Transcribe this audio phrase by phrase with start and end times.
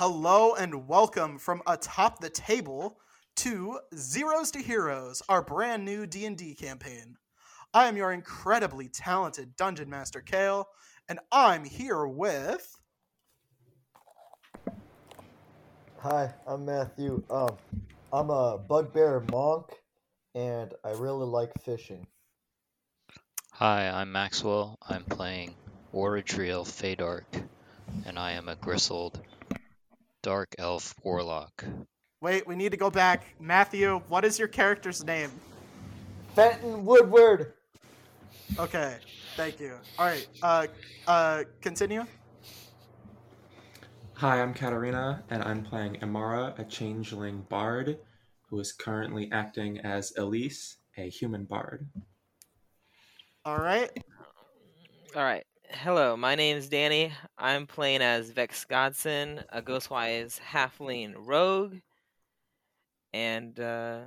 [0.00, 2.98] Hello and welcome from atop the table
[3.36, 7.18] to Zeroes to Heroes, our brand new D&D campaign.
[7.74, 10.66] I am your incredibly talented Dungeon Master Kale,
[11.10, 12.74] and I'm here with
[15.98, 17.22] Hi, I'm Matthew.
[17.28, 17.58] Um,
[18.10, 19.66] I'm a bugbear monk,
[20.34, 22.06] and I really like fishing.
[23.52, 24.78] Hi, I'm Maxwell.
[24.88, 25.54] I'm playing
[25.92, 27.46] Orodriel Faydark,
[28.06, 29.20] and I am a gristled
[30.22, 31.64] dark elf warlock.
[32.20, 33.24] Wait, we need to go back.
[33.40, 35.30] Matthew, what is your character's name?
[36.34, 37.52] Fenton Woodword.
[38.58, 38.96] Okay,
[39.36, 39.74] thank you.
[39.98, 40.66] All right, uh,
[41.06, 42.04] uh, continue.
[44.14, 47.98] Hi, I'm Katarina, and I'm playing Emmara, a changeling bard
[48.50, 51.88] who is currently acting as Elise, a human bard.
[53.46, 53.90] All right.
[55.16, 55.44] All right.
[55.72, 57.12] Hello, my name is Danny.
[57.38, 61.76] I'm playing as Vex Godsend, a Ghostwise halfling rogue,
[63.14, 64.00] and uh,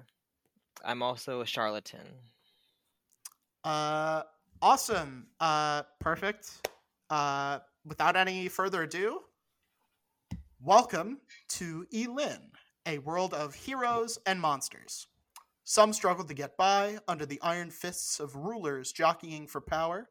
[0.84, 2.06] I'm also a charlatan.
[3.64, 4.24] Uh,
[4.62, 5.28] awesome.
[5.40, 6.68] Uh, perfect.
[7.10, 9.22] Uh, without any further ado,
[10.62, 12.52] welcome to Elin,
[12.86, 15.08] a world of heroes and monsters.
[15.64, 20.10] Some struggle to get by under the iron fists of rulers jockeying for power.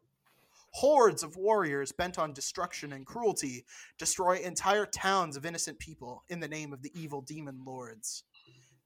[0.75, 3.65] Hordes of warriors bent on destruction and cruelty
[3.99, 8.25] destroy entire towns of innocent people in the name of the evil demon lords.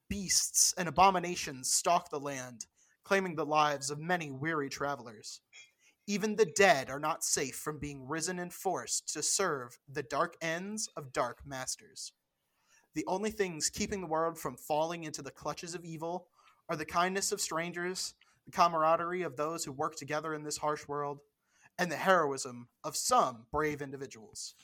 [0.09, 2.67] Beasts and abominations stalk the land,
[3.05, 5.41] claiming the lives of many weary travelers.
[6.09, 10.37] Even the dead are not safe from being risen and forced to serve the dark
[10.41, 12.13] ends of dark masters.
[12.95, 16.29] The only things keeping the world from falling into the clutches of evil
[16.69, 18.15] are the kindness of strangers,
[18.45, 21.21] the camaraderie of those who work together in this harsh world,
[21.79, 24.55] and the heroism of some brave individuals.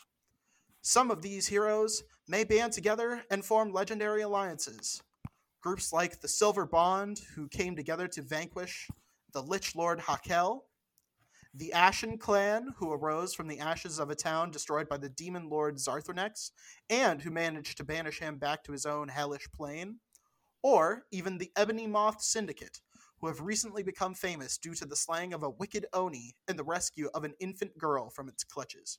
[0.81, 5.03] Some of these heroes may band together and form legendary alliances.
[5.61, 8.89] Groups like the Silver Bond, who came together to vanquish
[9.33, 10.65] the Lich Lord Hakel,
[11.55, 15.51] the Ashen Clan, who arose from the ashes of a town destroyed by the demon
[15.51, 16.51] lord Zarthronex,
[16.89, 20.01] and who managed to banish him back to his own hellish plane,
[20.63, 22.81] or even the Ebony Moth Syndicate,
[23.23, 26.65] who have recently become famous due to the slaying of a wicked Oni and the
[26.65, 28.99] rescue of an infant girl from its clutches.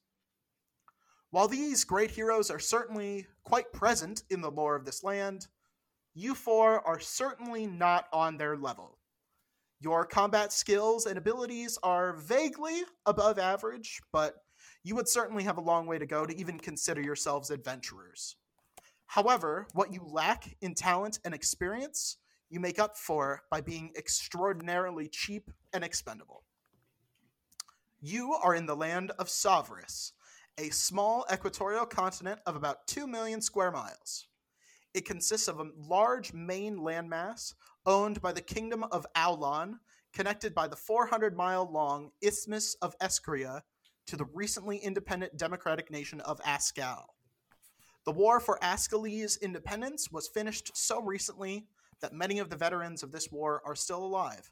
[1.29, 5.47] While these great heroes are certainly quite present in the lore of this land,
[6.13, 8.97] you four are certainly not on their level.
[9.81, 14.35] Your combat skills and abilities are vaguely above average, but
[14.85, 18.37] you would certainly have a long way to go to even consider yourselves adventurers.
[19.07, 22.17] However, what you lack in talent and experience,
[22.53, 26.43] you make up for by being extraordinarily cheap and expendable.
[27.99, 30.13] You are in the land of Savris,
[30.59, 34.27] a small equatorial continent of about 2 million square miles.
[34.93, 37.55] It consists of a large main landmass
[37.87, 39.79] owned by the Kingdom of Aulon,
[40.13, 43.61] connected by the 400 mile long Isthmus of Escria
[44.05, 47.15] to the recently independent democratic nation of Ascal.
[48.05, 51.65] The war for Ascalese independence was finished so recently
[52.01, 54.51] that many of the veterans of this war are still alive.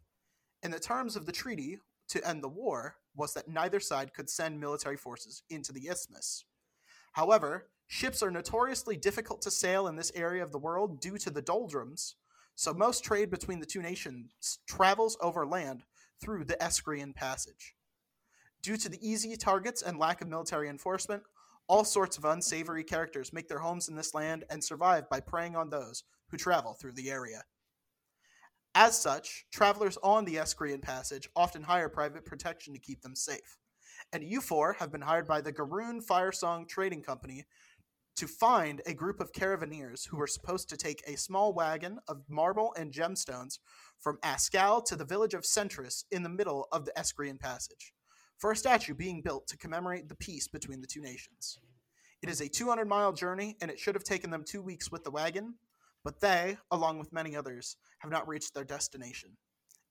[0.64, 1.80] And the terms of the treaty
[2.10, 6.46] to end the war was that neither side could send military forces into the isthmus.
[7.14, 11.30] However, ships are notoriously difficult to sail in this area of the world due to
[11.30, 12.16] the doldrums,
[12.56, 15.84] so most trade between the two nations travels over land
[16.22, 17.76] through the Escryan Passage.
[18.62, 21.24] Due to the easy targets and lack of military enforcement,
[21.72, 25.56] all sorts of unsavory characters make their homes in this land and survive by preying
[25.56, 27.42] on those who travel through the area.
[28.76, 33.58] As such, travelers on the Escryan Passage often hire private protection to keep them safe.
[34.12, 37.46] And you four have been hired by the Garoon Firesong Trading Company
[38.18, 42.22] to find a group of caravaneers who were supposed to take a small wagon of
[42.28, 43.60] marble and gemstones
[43.98, 47.94] from Ascal to the village of Centris in the middle of the Escryan Passage,
[48.42, 51.60] for a statue being built to commemorate the peace between the two nations.
[52.24, 55.04] It is a 200 mile journey, and it should have taken them two weeks with
[55.04, 55.54] the wagon,
[56.04, 59.38] but they, along with many others, have not reached their destination.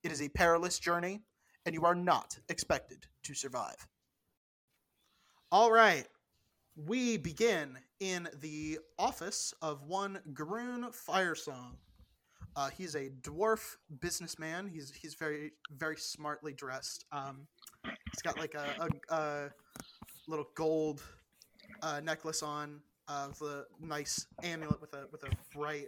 [0.03, 1.21] It is a perilous journey,
[1.65, 3.87] and you are not expected to survive.
[5.49, 6.07] All right,
[6.75, 11.77] we begin in the office of one Garoon Firesong.
[12.57, 14.67] Uh, he's a dwarf businessman.
[14.67, 17.05] He's he's very very smartly dressed.
[17.11, 17.47] Um,
[18.11, 19.49] he's got like a, a, a
[20.27, 21.01] little gold
[21.81, 25.87] uh, necklace on uh, with a nice amulet with a with a bright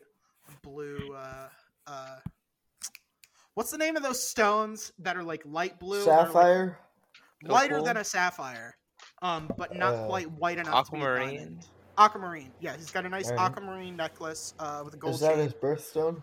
[0.61, 1.13] blue.
[1.15, 1.47] Uh,
[1.87, 2.15] uh,
[3.53, 6.03] what's the name of those stones that are like light blue?
[6.03, 6.79] They're, like, Sapphire.
[7.43, 7.85] lighter Opal?
[7.85, 8.75] than a sapphire,
[9.21, 10.85] um, but not Uh, quite white enough.
[10.85, 11.59] to be Aquamarine.
[11.97, 12.51] aquamarine.
[12.59, 13.51] Yeah, he's got a nice Alright.
[13.51, 15.43] aquamarine necklace uh, with a gold Is that chain.
[15.43, 16.21] his birthstone?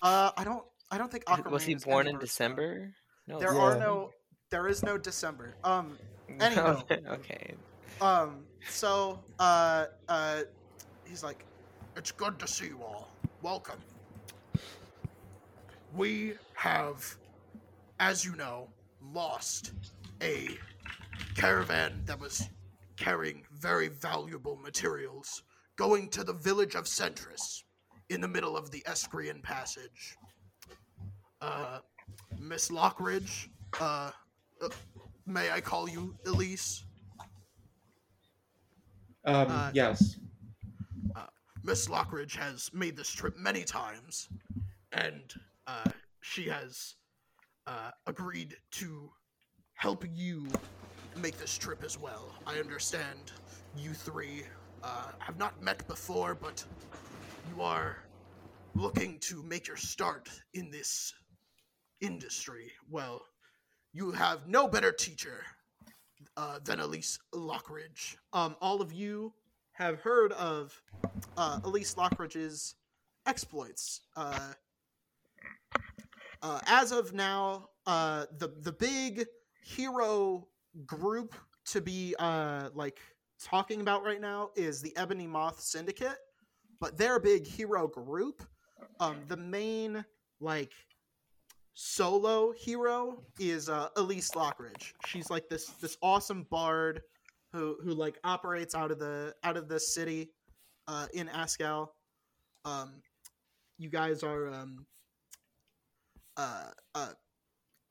[0.00, 0.64] Uh, I don't.
[0.90, 1.52] I don't think aquamarine.
[1.52, 2.20] Was he born any in birthstone.
[2.20, 2.94] December?
[3.26, 3.38] No.
[3.38, 3.60] There Yeah.
[3.60, 4.10] are no.
[4.52, 5.54] There is no December.
[5.64, 5.96] Um.
[6.40, 6.82] anyhow.
[7.08, 7.54] okay.
[8.02, 8.44] Um.
[8.68, 9.18] So.
[9.38, 9.86] Uh.
[10.06, 10.42] Uh.
[11.06, 11.46] He's like,
[11.96, 13.08] it's good to see you all.
[13.40, 13.78] Welcome.
[15.96, 17.16] We have,
[17.98, 18.68] as you know,
[19.00, 19.72] lost
[20.22, 20.48] a
[21.34, 22.46] caravan that was
[22.96, 25.44] carrying very valuable materials
[25.76, 27.62] going to the village of Centris
[28.10, 30.18] in the middle of the Escryan Passage.
[31.40, 31.78] Uh,
[32.38, 33.48] Miss Lockridge,
[33.80, 34.10] uh,
[34.62, 34.68] uh,
[35.26, 36.84] may I call you Elise?
[39.24, 40.16] Um, Uh, yes.
[41.64, 44.28] Miss Lockridge has made this trip many times,
[44.90, 45.32] and
[45.68, 46.96] uh, she has
[47.68, 49.08] uh, agreed to
[49.74, 50.48] help you
[51.16, 52.34] make this trip as well.
[52.48, 53.30] I understand
[53.76, 54.42] you three
[54.82, 56.64] uh, have not met before, but
[57.54, 57.98] you are
[58.74, 61.14] looking to make your start in this
[62.00, 62.72] industry.
[62.90, 63.22] Well,
[63.92, 65.44] you have no better teacher
[66.36, 68.16] uh, than Elise Lockridge.
[68.32, 69.32] Um, all of you
[69.72, 70.80] have heard of
[71.36, 72.76] uh, Elise Lockridge's
[73.26, 74.02] exploits.
[74.16, 74.52] Uh,
[76.42, 79.26] uh, as of now, uh, the the big
[79.62, 80.46] hero
[80.86, 81.34] group
[81.66, 82.98] to be uh, like
[83.42, 86.18] talking about right now is the Ebony Moth Syndicate,
[86.80, 88.42] but their big hero group,
[89.00, 90.04] um, the main
[90.40, 90.72] like
[91.74, 94.92] solo hero is uh, Elise Lockridge.
[95.06, 97.02] She's like this this awesome bard
[97.52, 100.30] who who like operates out of the out of the city
[100.88, 101.94] uh, in Ascal.
[102.64, 103.02] Um,
[103.78, 104.86] you guys are um,
[106.36, 107.08] uh, uh,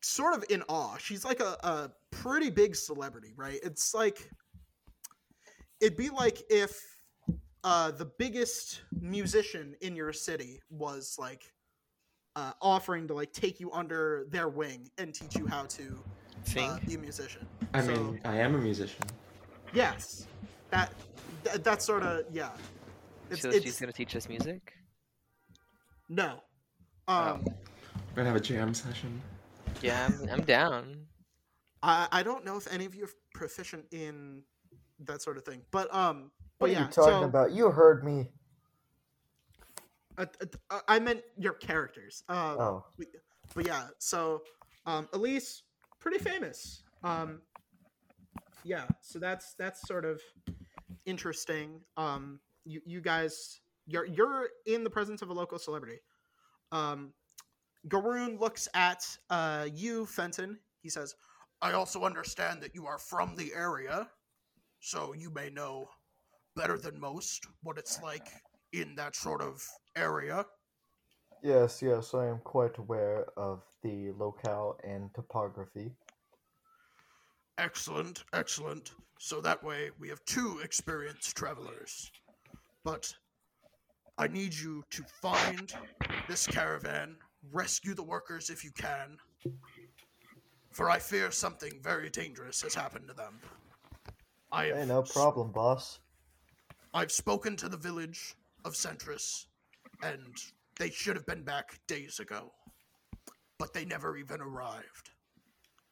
[0.02, 0.98] sort of in awe.
[0.98, 3.60] She's like a, a pretty big celebrity, right?
[3.64, 4.30] It's like
[5.80, 6.80] it'd be like if
[7.64, 11.52] uh, the biggest musician in your city was like
[12.36, 16.02] uh, offering to like take you under their wing and teach you how to
[16.44, 16.70] Sing.
[16.70, 17.46] uh, be a musician.
[17.74, 19.02] I so- mean, I am a musician.
[19.74, 20.28] Yes,
[20.70, 20.92] that,
[21.44, 22.50] that that's sort of yeah.
[23.30, 24.74] It's, so it's she's gonna teach us music.
[26.10, 26.42] no.
[27.08, 27.14] Oh.
[27.14, 29.22] Um, We're gonna have a jam session.
[29.82, 30.98] Yeah, I'm, I'm down.
[31.82, 34.44] I I don't know if any of you are proficient in
[35.00, 36.80] that sort of thing, but um, What but are yeah.
[36.82, 37.52] you talking so, about?
[37.54, 38.30] You heard me.
[40.18, 40.26] Uh,
[40.70, 42.24] uh, I meant your characters.
[42.30, 42.86] Um, Oh,
[43.56, 44.42] but yeah, so
[44.86, 45.64] um, Elise,
[46.00, 46.84] pretty famous.
[47.04, 47.42] Um,
[48.64, 50.22] yeah, so that's that's sort of
[51.06, 51.82] interesting.
[51.98, 56.00] Um, you you guys, you're you're in the presence of a local celebrity.
[56.72, 57.14] Um,
[57.88, 60.60] Garoon looks at uh, you, Fenton.
[60.82, 61.16] He says,
[61.62, 64.10] "I also understand that you are from the area,
[64.80, 65.90] so you may know
[66.56, 68.28] better than most what it's like
[68.74, 69.64] in that sort of
[69.96, 70.46] area."
[71.44, 75.92] yes, yes, I am quite aware of the locale and topography.
[77.58, 78.92] Excellent, excellent.
[79.20, 82.12] So that way we have two experienced travelers.
[82.84, 83.14] But
[84.18, 85.74] I need you to find
[86.28, 87.18] this caravan,
[87.52, 89.18] rescue the workers if you can,
[90.72, 93.40] for I fear something very dangerous has happened to them.
[94.52, 96.00] I have, Hey, no problem, boss.
[96.94, 98.36] I've spoken to the village
[98.66, 99.46] of Centris,
[100.04, 100.36] and
[100.80, 102.52] they should have been back days ago.
[103.60, 105.12] But they never even arrived.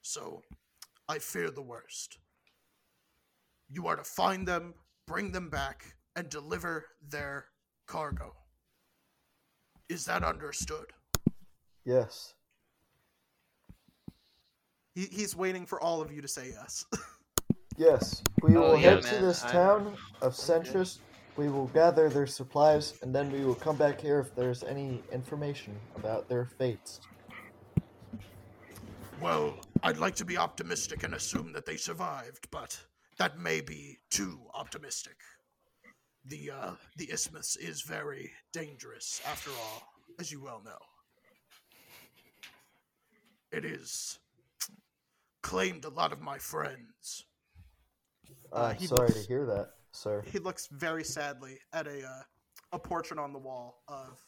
[0.01, 0.41] So,
[1.07, 2.17] I fear the worst.
[3.69, 4.73] You are to find them,
[5.05, 7.45] bring them back, and deliver their
[7.87, 8.33] cargo.
[9.87, 10.85] Is that understood?
[11.85, 12.33] Yes.
[14.95, 16.85] He, he's waiting for all of you to say yes.
[17.77, 20.97] Yes, we Oh, will yeah, head to this I'm- town of Centris.
[21.39, 25.01] We will gather their supplies, and then we will come back here if there's any
[25.09, 26.99] information about their fates.
[29.21, 32.77] well, I'd like to be optimistic and assume that they survived, but
[33.19, 35.15] that may be too optimistic.
[36.25, 39.83] The uh, the isthmus is very dangerous, after all,
[40.19, 40.83] as you well know.
[43.53, 44.19] It is
[45.41, 47.23] claimed a lot of my friends.
[48.51, 50.23] Uh, I'm sorry to hear that, sir.
[50.25, 52.21] He looks very sadly at a uh,
[52.73, 54.23] a portrait on the wall of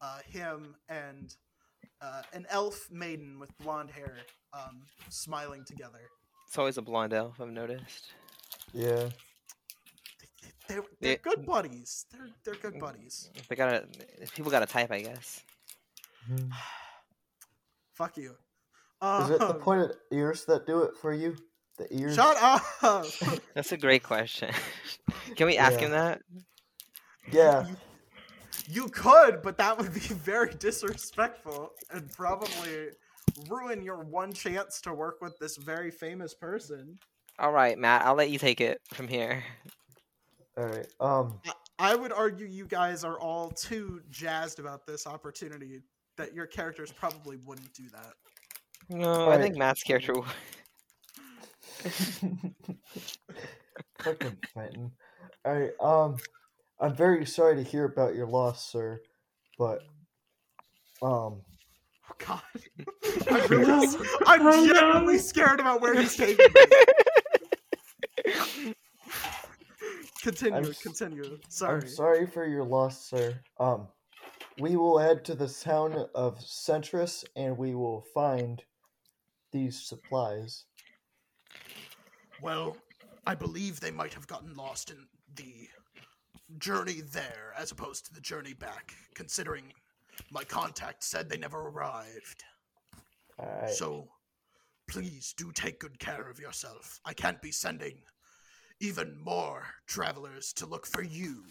[0.00, 1.34] uh, him and
[2.00, 4.16] uh, an elf maiden with blonde hair
[4.52, 6.00] um, smiling together.
[6.46, 7.40] It's always a blonde elf.
[7.40, 8.12] I've noticed.
[8.72, 9.08] Yeah.
[10.68, 11.16] They're, they're Yeah.
[11.22, 12.06] good buddies.
[12.12, 13.30] They're they're good buddies.
[13.48, 13.86] They gotta.
[14.34, 15.42] People got a type, I guess.
[16.26, 16.48] Hmm.
[17.94, 18.36] Fuck you.
[19.02, 21.36] Is it the Um, pointed ears that do it for you?
[21.78, 22.16] The ears.
[22.16, 22.62] Shut up.
[23.54, 24.50] That's a great question.
[25.36, 26.20] Can we ask him that?
[27.30, 27.66] Yeah.
[28.68, 32.88] You could, but that would be very disrespectful and probably
[33.48, 36.98] ruin your one chance to work with this very famous person.
[37.38, 38.04] All right, Matt.
[38.04, 39.44] I'll let you take it from here.
[40.56, 40.86] All right.
[41.00, 41.40] Um.
[41.78, 45.82] I would argue you guys are all too jazzed about this opportunity
[46.16, 48.14] that your characters probably wouldn't do that.
[48.88, 50.14] No, I think Matt's character.
[50.14, 50.24] would.
[54.02, 54.92] Fucking Fenton.
[55.44, 55.70] All right.
[55.80, 56.16] Um.
[56.80, 59.00] I'm very sorry to hear about your loss, sir,
[59.58, 59.80] but
[61.02, 61.42] um.
[62.10, 62.40] Oh God,
[63.30, 63.88] I'm really,
[64.26, 64.66] I'm Oh, no.
[64.74, 66.64] genuinely scared about where he's taking me.
[70.22, 71.38] Continue, I'm continue.
[71.48, 71.80] Sorry.
[71.82, 73.38] I'm sorry for your loss, sir.
[73.60, 73.88] Um,
[74.58, 78.62] we will head to the town of Centris and we will find
[79.52, 80.64] these supplies.
[82.40, 82.76] Well,
[83.26, 85.68] I believe they might have gotten lost in the
[86.58, 89.72] journey there as opposed to the journey back, considering
[90.30, 92.44] my contact said they never arrived.
[93.38, 93.70] Alright.
[93.70, 94.08] So,
[94.88, 97.00] please do take good care of yourself.
[97.04, 97.98] I can't be sending
[98.80, 101.42] even more travelers to look for you.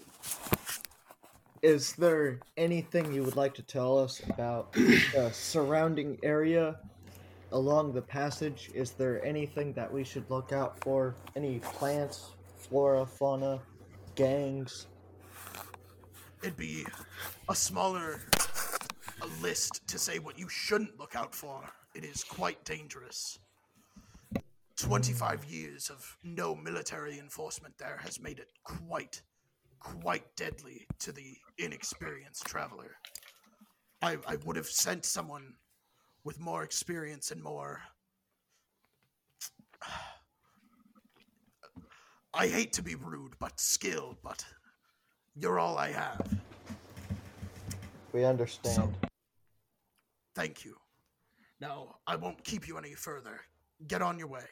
[1.62, 6.78] Is there anything you would like to tell us about the surrounding area
[7.52, 8.70] along the passage?
[8.74, 11.16] Is there anything that we should look out for?
[11.36, 13.60] Any plants, flora, fauna,
[14.16, 14.88] gangs?
[16.42, 16.86] It'd be
[17.50, 18.22] a smaller
[19.22, 21.64] a list to say what you shouldn't look out for.
[21.96, 23.40] It is quite dangerous.
[24.78, 29.22] 25 years of no military enforcement there has made it quite,
[29.80, 32.98] quite deadly to the inexperienced traveler.
[34.04, 35.56] I, I would have sent someone
[36.28, 37.80] with more experience and more.
[42.34, 44.44] I hate to be rude, but skill, but
[45.36, 46.28] you're all I have.
[48.12, 48.94] We understand.
[50.36, 50.76] Thank you.
[51.62, 53.40] Now, I won't keep you any further.
[53.88, 54.50] Get on your way.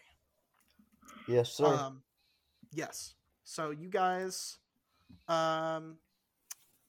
[1.28, 1.66] yes, sir.
[1.66, 2.04] Um,
[2.72, 3.16] yes.
[3.44, 4.60] So you guys,
[5.28, 5.98] um,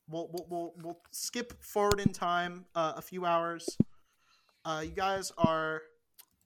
[0.09, 3.77] we'll we'll we'll, we'll skip forward in time uh, a few hours.
[4.67, 5.83] Uh, you guys are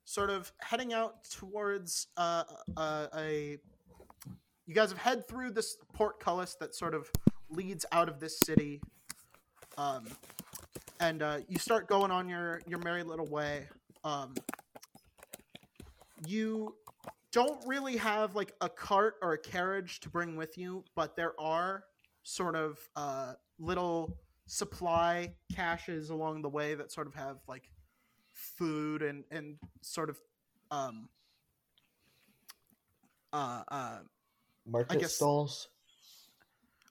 [0.04, 2.44] sort of heading out towards uh,
[2.76, 3.56] uh, a.
[4.66, 7.10] You guys have head through this portcullis that sort of
[7.48, 8.82] leads out of this city,
[9.78, 10.04] um,
[11.00, 13.66] and uh, you start going on your your merry little way.
[14.04, 14.34] Um,
[16.26, 16.74] you
[17.32, 21.32] don't really have like a cart or a carriage to bring with you, but there
[21.40, 21.84] are
[22.22, 27.70] sort of uh, little supply caches along the way that sort of have like
[28.40, 30.18] food and and sort of
[30.70, 31.08] um
[33.32, 33.98] uh uh
[34.66, 35.68] Market guess- stalls.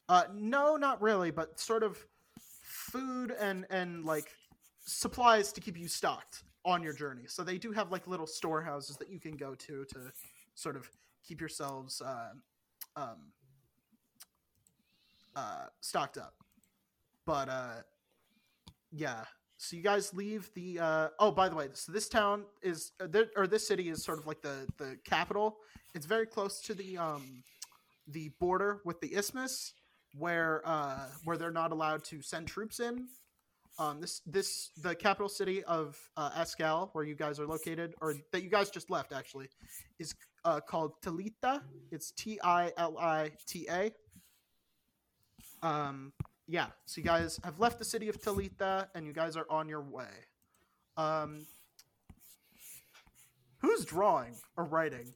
[0.09, 1.97] uh no not really but sort of
[2.61, 4.31] food and and like
[4.85, 7.23] supplies to keep you stocked on your journey.
[7.27, 10.11] So they do have like little storehouses that you can go to to
[10.55, 10.89] sort of
[11.23, 12.31] keep yourselves uh,
[12.95, 13.31] um
[15.35, 16.35] uh stocked up.
[17.25, 17.75] But uh
[18.91, 19.23] yeah
[19.61, 23.23] so you guys leave the uh oh by the way so this town is uh,
[23.35, 25.57] or this city is sort of like the the capital.
[25.93, 27.43] It's very close to the um
[28.07, 29.73] the border with the isthmus
[30.17, 33.09] where uh where they're not allowed to send troops in.
[33.77, 38.15] Um this this the capital city of uh Ascal where you guys are located or
[38.31, 39.49] that you guys just left actually
[39.99, 41.61] is uh called Talita.
[41.91, 43.91] It's T I L I T A.
[45.61, 46.13] Um
[46.51, 49.69] yeah so you guys have left the city of Talita and you guys are on
[49.69, 50.09] your way
[50.97, 51.45] um
[53.59, 55.13] who's drawing or writing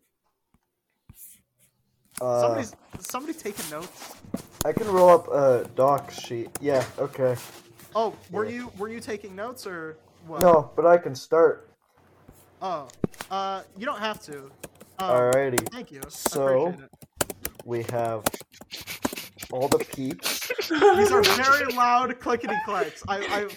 [2.21, 4.13] Uh, somebody's somebody taking notes
[4.65, 6.49] I can roll up a doc sheet.
[6.61, 7.35] Yeah, okay.
[7.95, 8.51] Oh, were Yeah.
[8.51, 10.39] you were you taking notes or what?
[10.39, 11.69] No, but I can start.
[12.61, 12.87] Oh,
[13.29, 14.43] uh, you don't have to.
[14.99, 15.67] Um, Alrighty.
[15.69, 16.01] Thank you.
[16.07, 16.73] So-
[17.65, 18.23] We have
[19.51, 20.49] all the peeps.
[20.69, 23.03] These are very loud clickety clacks.
[23.07, 23.47] I,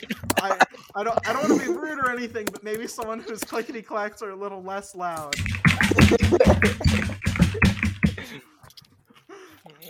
[0.40, 0.58] I, I,
[0.94, 3.82] I don't, I don't want to be rude or anything, but maybe someone whose clickety
[3.82, 5.34] clacks are a little less loud.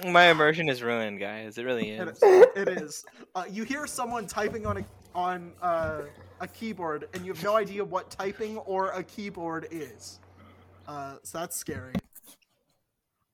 [0.06, 1.56] My immersion is ruined, guys.
[1.58, 2.18] It really It, is.
[2.22, 3.04] it is.
[3.34, 6.02] Uh, you hear someone typing on a on uh,
[6.40, 10.20] a keyboard, and you have no idea what typing or a keyboard is.
[10.86, 11.94] Uh, so that's scary.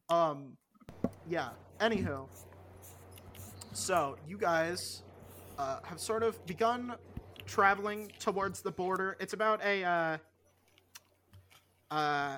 [0.08, 0.56] Um,
[1.28, 1.48] yeah.
[1.80, 2.28] Anywho,
[3.72, 5.02] so you guys
[5.58, 6.94] uh, have sort of begun
[7.46, 9.16] traveling towards the border.
[9.20, 10.18] It's about a uh,
[11.90, 12.36] uh,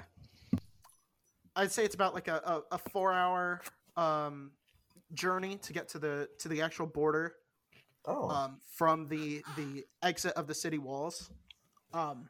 [1.56, 3.60] I'd say it's about like a, a, a four hour
[3.96, 4.52] um,
[5.12, 7.34] journey to get to the to the actual border
[8.06, 11.30] Oh, um, from the the exit of the city walls.
[11.94, 12.28] Um,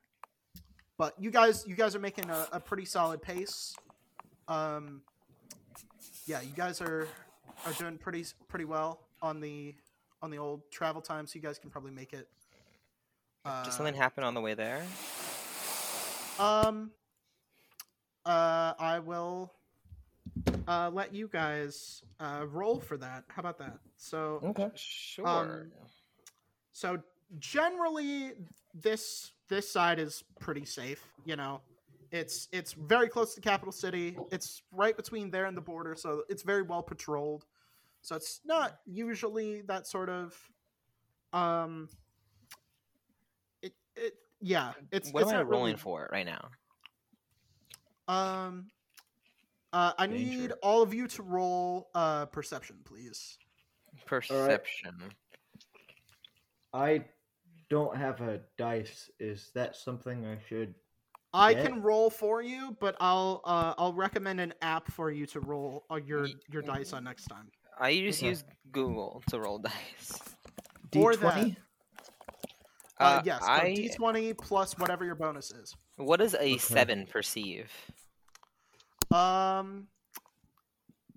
[0.96, 3.74] but you guys, you guys are making a, a pretty solid pace.
[4.46, 5.02] Um,
[6.26, 7.08] yeah, you guys are
[7.66, 9.74] are doing pretty pretty well on the
[10.22, 12.28] on the old travel time, so you guys can probably make it.
[13.44, 14.82] Uh, Did something happen on the way there?
[16.38, 16.90] um,
[18.24, 19.52] uh, I will
[20.66, 23.24] uh, let you guys uh, roll for that.
[23.28, 23.78] How about that?
[23.96, 24.70] So okay.
[24.74, 25.26] Sure.
[25.26, 25.72] Um,
[26.72, 26.98] so
[27.38, 28.32] generally
[28.74, 31.60] this this side is pretty safe you know
[32.10, 36.22] it's it's very close to capital city it's right between there and the border so
[36.28, 37.44] it's very well patrolled
[38.04, 40.36] so it's not usually that sort of
[41.32, 41.88] um
[43.62, 46.50] it it yeah it's what it's am I not rolling really- for right now?
[48.06, 48.66] um
[49.72, 53.38] uh i need all of you to roll uh perception please
[54.06, 54.96] Perception.
[56.72, 57.04] I
[57.70, 59.08] don't have a dice.
[59.20, 60.74] Is that something I should?
[61.32, 61.62] I Yeah.
[61.62, 65.86] can roll for you, but I'll uh, I'll recommend an app for you to roll
[65.92, 67.52] uh, your your dice on next time.
[67.78, 68.28] I just Okay.
[68.30, 70.20] use Google to roll dice.
[70.96, 71.18] Or D that.
[71.20, 71.56] twenty.
[73.00, 75.74] Uh, Uh, yes, so I d20 plus whatever your bonus is.
[75.96, 76.56] what does a Okay.
[76.58, 77.70] seven perceive?
[79.10, 79.88] Um,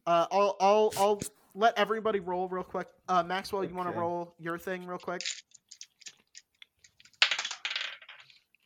[0.08, 1.22] uh, I'll I'll I'll
[1.54, 2.88] let everybody roll real quick.
[3.08, 5.22] Uh, Maxwell, you want to roll your thing real quick?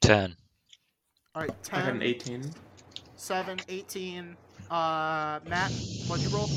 [0.01, 0.35] Ten.
[1.35, 2.51] All right, I have an 10, 18.
[3.15, 4.35] 7, 18.
[4.69, 5.71] Uh, Matt,
[6.07, 6.49] what'd you roll?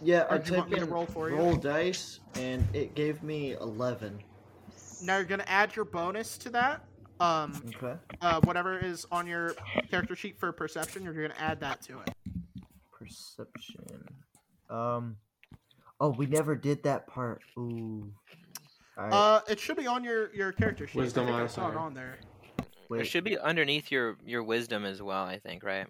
[0.00, 1.36] Yeah, Or I do you want me to roll for you?
[1.36, 4.22] roll dice, and it gave me eleven.
[5.02, 6.84] Now you're gonna add your bonus to that.
[7.20, 7.96] Um, Okay.
[8.20, 9.54] uh, whatever is on your
[9.90, 12.10] character sheet for perception, you're gonna add that to it.
[12.92, 14.08] Perception.
[14.70, 15.16] Um.
[16.00, 17.42] Oh, we never did that part.
[17.58, 18.12] Ooh.
[18.96, 20.98] Alright, Uh, it should be on your your character sheet.
[20.98, 22.18] Wisdom I think I saw it on there.
[22.90, 25.24] It should be underneath your your wisdom as well.
[25.24, 25.86] I think, right?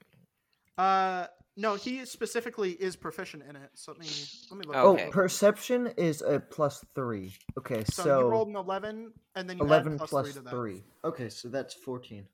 [0.78, 1.26] Uh,
[1.58, 3.70] no, he specifically is proficient in it.
[3.74, 4.06] So let me
[4.50, 4.76] let me look.
[4.76, 5.08] Oh, Okay.
[5.10, 7.36] perception is a plus three.
[7.58, 10.42] Okay, So, so, you rolled an eleven, and then you eleven add plus, plus three
[10.42, 10.84] to three.
[11.04, 12.24] Okay, so that's fourteen.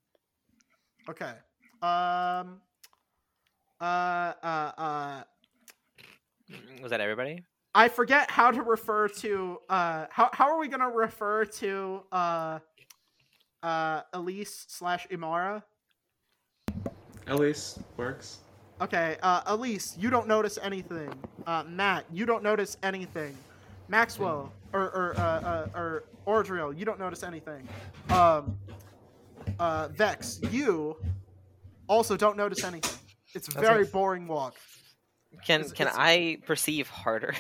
[1.09, 1.33] Okay.
[1.81, 2.61] Um.
[3.81, 4.33] Uh.
[4.43, 4.73] Uh.
[4.77, 5.23] Uh.
[6.83, 7.43] Was that everybody?
[7.75, 9.59] I forget how to refer to.
[9.71, 10.05] Uh.
[10.11, 12.03] How How are we gonna refer to?
[12.13, 12.59] Uh.
[13.63, 14.03] Uh.
[14.13, 15.63] Elise slash Emmara.
[17.27, 18.41] Elise works.
[18.81, 21.13] Okay, uh, Elise, you don't notice anything.
[21.47, 23.37] Uh, Matt, you don't notice anything.
[23.89, 27.69] Maxwell or or uh, uh, or Ordriel, you don't notice anything.
[28.11, 28.59] Um,
[29.59, 30.97] uh, Vex, you
[31.87, 32.99] also don't notice anything.
[33.35, 33.61] It's a Okay.
[33.67, 34.55] very boring walk.
[35.45, 37.35] Can It's- can it's- I perceive harder?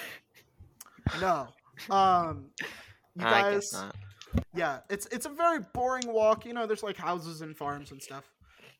[1.20, 1.48] No.
[1.90, 2.50] Um,
[3.16, 3.96] you I guys, guess not.
[4.54, 6.44] yeah, it's it's a very boring walk.
[6.46, 8.24] You know, there's like houses and farms and stuff.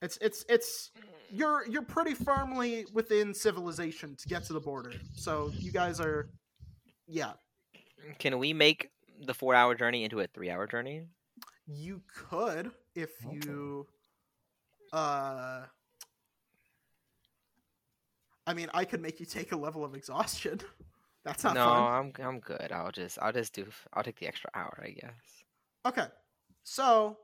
[0.03, 0.91] It's it's it's
[1.31, 4.93] you're you're pretty firmly within civilization to get to the border.
[5.15, 6.29] So you guys are,
[7.07, 7.33] yeah.
[8.19, 8.91] Can we make
[9.25, 11.07] the four hour journey into a three hour journey?
[11.67, 13.37] You could if Okay.
[13.47, 13.87] you
[14.93, 15.65] uh
[18.47, 20.61] I mean, I could make you take a level of exhaustion.
[21.25, 22.13] That's not no, fun.
[22.21, 22.71] I'm I'm good.
[22.71, 25.45] I'll just I'll just do I'll take the extra hour, I guess.
[25.87, 26.07] Okay.
[26.65, 27.19] So,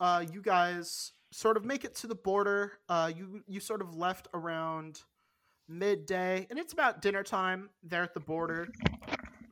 [0.00, 2.74] uh you guys sort of make it to the border.
[2.88, 5.02] Uh you you sort of left around
[5.68, 8.68] midday and it's about dinner time there at the border.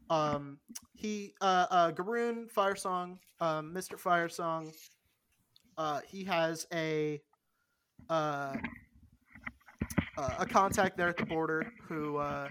[0.09, 0.59] Um
[0.95, 3.99] he uh uh Garoon Firesong, um Mr.
[4.01, 4.73] Firesong
[5.77, 7.21] uh he has a
[8.09, 8.55] uh
[10.18, 12.47] uh, a contact there at the border who uh,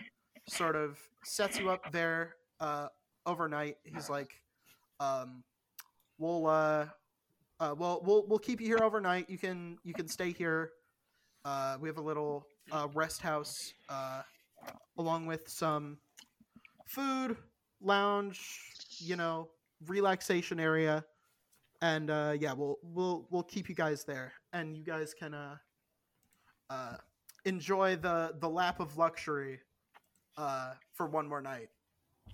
[0.50, 2.88] sort of sets you up there uh,
[3.28, 3.78] overnight.
[3.84, 4.32] He's like,
[5.00, 5.44] um,
[6.18, 6.88] "We'll, uh,
[7.62, 9.30] uh, well, we'll we'll keep you here overnight.
[9.30, 10.72] You can you can stay here.
[11.46, 14.24] Uh, we have a little uh, rest house uh,
[14.98, 16.00] along with some
[16.88, 17.38] food,
[17.80, 18.40] lounge,
[18.98, 19.50] you know,
[19.88, 21.06] relaxation area."
[21.84, 25.56] And uh, yeah, we'll we'll we'll keep you guys there, and you guys can uh,
[26.72, 26.98] uh,
[27.46, 29.60] enjoy the the lap of luxury
[30.36, 31.70] uh, for one more night.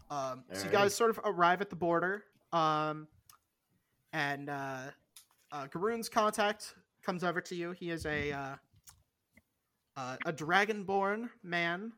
[0.09, 3.09] Um, so you guys sort of arrive at the border, um,
[4.13, 4.83] and uh,
[5.51, 7.71] uh, Garoon's contact comes over to you.
[7.71, 8.55] He is a uh,
[9.95, 11.93] uh, a dragonborn man.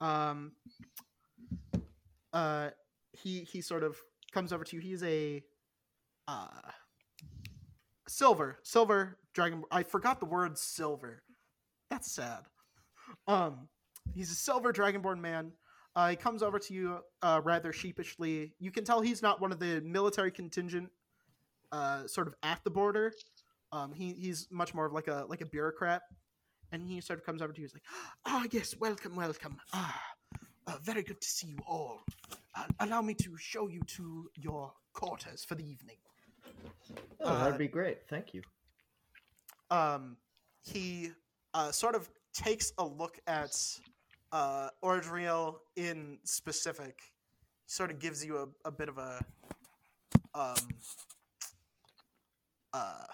[0.00, 0.52] Um,
[2.32, 2.70] uh,
[3.12, 3.96] he he sort of
[4.32, 4.82] comes over to you.
[4.82, 5.42] He's a
[6.28, 6.48] uh,
[8.08, 9.64] silver silver dragon.
[9.70, 11.22] I forgot the word silver.
[11.90, 12.44] That's sad.
[13.28, 13.68] Um,
[14.14, 15.52] he's a silver dragonborn man.
[15.96, 18.52] Uh, he comes over to you uh, rather sheepishly.
[18.58, 20.90] You can tell he's not one of the military contingent,
[21.74, 23.12] uh, sort of at the border.
[23.72, 26.02] Um, he, he's much more of like a like a bureaucrat,
[26.72, 27.66] and he sort of comes over to you.
[27.66, 27.88] He's like,
[28.26, 29.56] "Ah, yes, welcome, welcome.
[29.72, 30.00] Ah,
[30.68, 31.98] uh, very good to see you all.
[32.56, 35.96] Uh, allow me to show you to your quarters for the evening."
[37.20, 37.98] Oh, Uh, that'd be great.
[38.08, 38.42] Thank you.
[39.70, 40.16] um,
[40.62, 41.10] he
[41.54, 43.54] uh, sort of takes a look at
[44.32, 46.96] uh, Ordriel in specific,
[47.66, 49.12] sort of gives you a, a bit of a
[50.34, 50.68] um,
[52.74, 53.04] uh,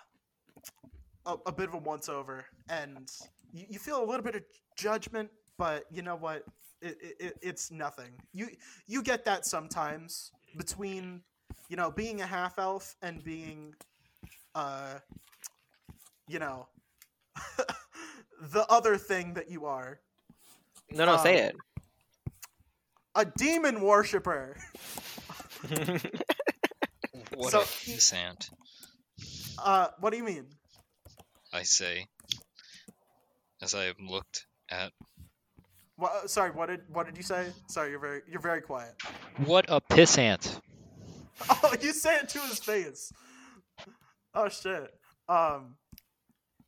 [1.27, 3.09] a, a bit of a once over, and
[3.53, 4.43] you, you feel a little bit of
[4.77, 6.45] judgment, but you know what?
[6.83, 8.11] It, it, it, it's nothing.
[8.33, 8.49] You
[8.87, 11.21] you get that sometimes between
[11.69, 13.75] you know being a half elf and being
[14.55, 14.95] uh
[16.27, 16.67] you know
[18.53, 20.01] the other thing that you are
[20.93, 21.57] No, no, say it.
[23.15, 24.57] a demon worshiper
[25.71, 26.23] it.
[27.37, 28.51] What So a he- pissant,
[29.63, 30.47] uh what do you mean?
[31.53, 32.07] I say,
[33.61, 34.93] as I have looked at.
[35.97, 37.49] what, sorry what did what did you say?
[37.69, 38.95] Sorry you're very you're very quiet.
[39.45, 40.61] What a pissant!
[41.51, 43.13] oh you say it to his face.
[44.35, 44.91] Oh shit.
[45.29, 45.77] Um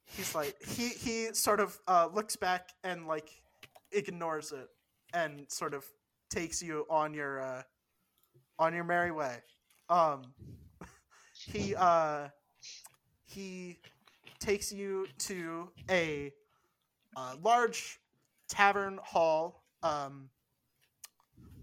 [0.04, 3.28] he's like he he sort of uh looks back and like
[3.92, 4.68] ignores it
[5.14, 5.84] and sort of
[6.30, 7.62] takes you on your uh
[8.58, 9.36] on your merry way.
[9.88, 10.34] Um
[11.46, 12.28] he uh
[13.32, 13.78] he
[14.38, 16.32] takes you to a
[17.16, 18.00] uh, large
[18.48, 20.28] tavern hall um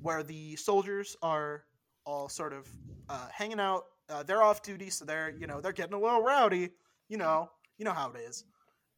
[0.02, 1.64] where the soldiers are
[2.06, 2.68] all sort of
[3.10, 3.84] uh, hanging out.
[4.10, 6.70] Uh, they're off duty so they're you know they're getting a little rowdy
[7.10, 8.46] you know you know how it is.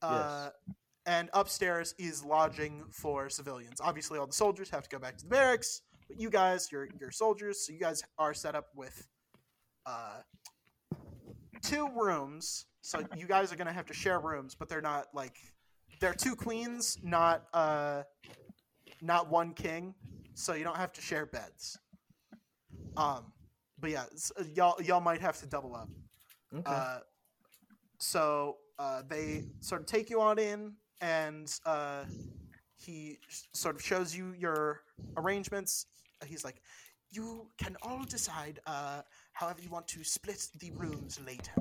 [0.01, 0.49] Uh,
[1.05, 3.81] and upstairs is lodging for civilians.
[3.81, 6.87] Obviously all the soldiers have to go back to the barracks but you guys you're,
[6.99, 9.07] you're soldiers so you guys are set up with
[9.85, 10.19] uh,
[11.61, 15.35] two rooms so you guys are gonna have to share rooms but they're not like
[15.99, 18.01] they're two queens not uh
[19.01, 19.93] not one king
[20.33, 21.77] so you don't have to share beds
[22.97, 23.31] um
[23.79, 24.03] but yeah
[24.53, 25.89] y'all y'all might have to double up
[26.53, 26.63] Okay.
[26.65, 26.97] uh,
[27.97, 32.03] so uh, they sort of take you on in, and uh,
[32.75, 33.19] he
[33.53, 34.81] sort of shows you your
[35.15, 35.85] arrangements.
[36.25, 36.61] He's like,
[37.09, 41.53] "You can all decide uh, however you want to split the rooms later,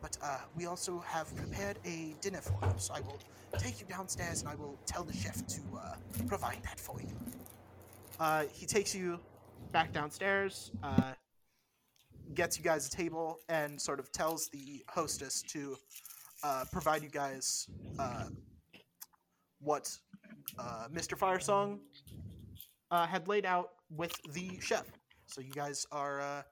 [0.00, 2.74] but uh, we also have prepared a dinner for you.
[2.78, 3.18] So I will
[3.58, 5.94] take you downstairs, and I will tell the chef to uh,
[6.26, 7.16] provide that for you."
[8.20, 9.18] Uh, he takes you
[9.72, 10.70] back downstairs.
[10.82, 11.12] Uh,
[12.34, 15.76] gets you guys a table and sort of tells the hostess to
[16.42, 18.24] uh, provide you guys uh,
[19.60, 19.96] what
[20.92, 21.16] Mr.
[21.18, 21.78] Firesong
[22.90, 24.84] had laid out with the chef.
[25.26, 26.44] So you guys are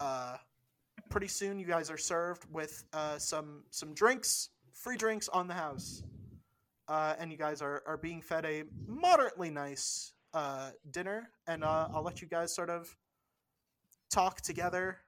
[0.00, 0.36] uh,
[1.08, 1.58] pretty soon.
[1.58, 6.02] You guys are served with uh, some some drinks, free drinks on the house,
[6.88, 11.30] uh, and you guys are, are being fed a moderately nice uh, dinner.
[11.46, 12.94] And uh, I'll let you guys sort of
[14.10, 14.98] talk together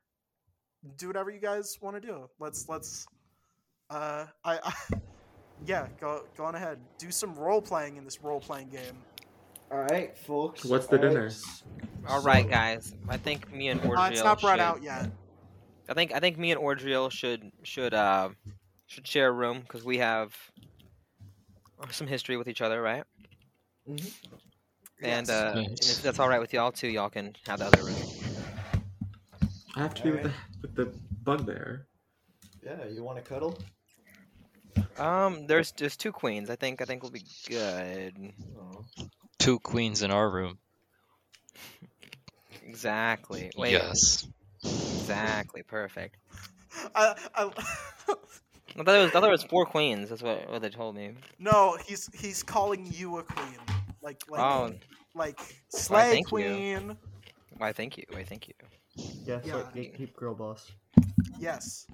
[0.96, 3.06] do whatever you guys want to do let's let's
[3.90, 4.72] uh I, I
[5.66, 8.96] yeah go go on ahead do some role playing in this role playing game
[9.72, 10.64] all right, folks.
[10.64, 11.26] What's the all right, dinner?
[11.26, 11.62] s-
[12.06, 12.92] All right, guys.
[13.08, 15.10] I think me and Ordriel uh, it's not brought should, out yet
[15.88, 18.30] I think I think me and Ordriel should should uh
[18.86, 20.34] should share a room because we have
[21.90, 23.04] some history with each other, right?
[23.88, 24.12] Mhm.
[25.02, 25.30] And Yes.
[25.30, 27.96] uh, and if that's all right with y'all too, y'all can have the other room.
[29.74, 30.84] I have to be with the, with the
[31.24, 31.86] bugbear.
[32.64, 33.58] Yeah, you want to cuddle?
[34.98, 36.50] Um, there's there's two queens.
[36.50, 38.32] I think I think we'll be good.
[38.60, 38.84] Oh.
[39.42, 40.58] Two queens in our room.
[42.64, 43.50] Exactly.
[43.56, 43.72] Wait.
[43.72, 44.28] Yes.
[44.64, 45.64] Exactly.
[45.64, 46.16] Perfect.
[46.94, 50.10] I, I, I thought it was I thought it was four queens.
[50.10, 51.14] That's what what they told me.
[51.40, 53.58] no he's he's calling you a queen
[54.00, 54.70] like like Oh,
[55.16, 56.38] like slay thank you.
[56.38, 56.96] queen
[57.58, 57.72] why?
[57.72, 58.04] Thank you.
[58.10, 58.22] Why?
[58.22, 58.54] Thank you.
[59.26, 59.56] Yeah, it's Yeah.
[59.56, 60.70] like gatekeep girl boss.
[61.40, 61.86] yes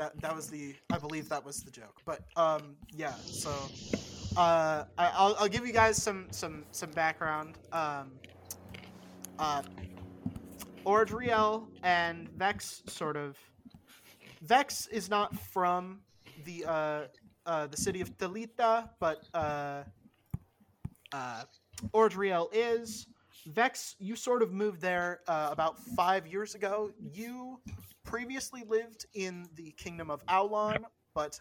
[0.00, 3.50] that that was the i believe that was the joke but um yeah so
[4.36, 8.10] uh I, I'll, I'll give you guys some some some background um
[9.38, 9.62] uh
[10.86, 13.36] ordriel and vex sort of
[14.42, 16.00] vex is not from
[16.44, 17.00] the uh
[17.46, 19.82] uh the city of Talita, but uh
[21.12, 21.42] uh
[21.92, 23.06] ordriel is.
[23.46, 26.90] Vex you sort of moved there uh, about five years ago.
[27.12, 27.58] You
[28.10, 31.40] previously lived in the kingdom of Aulon, but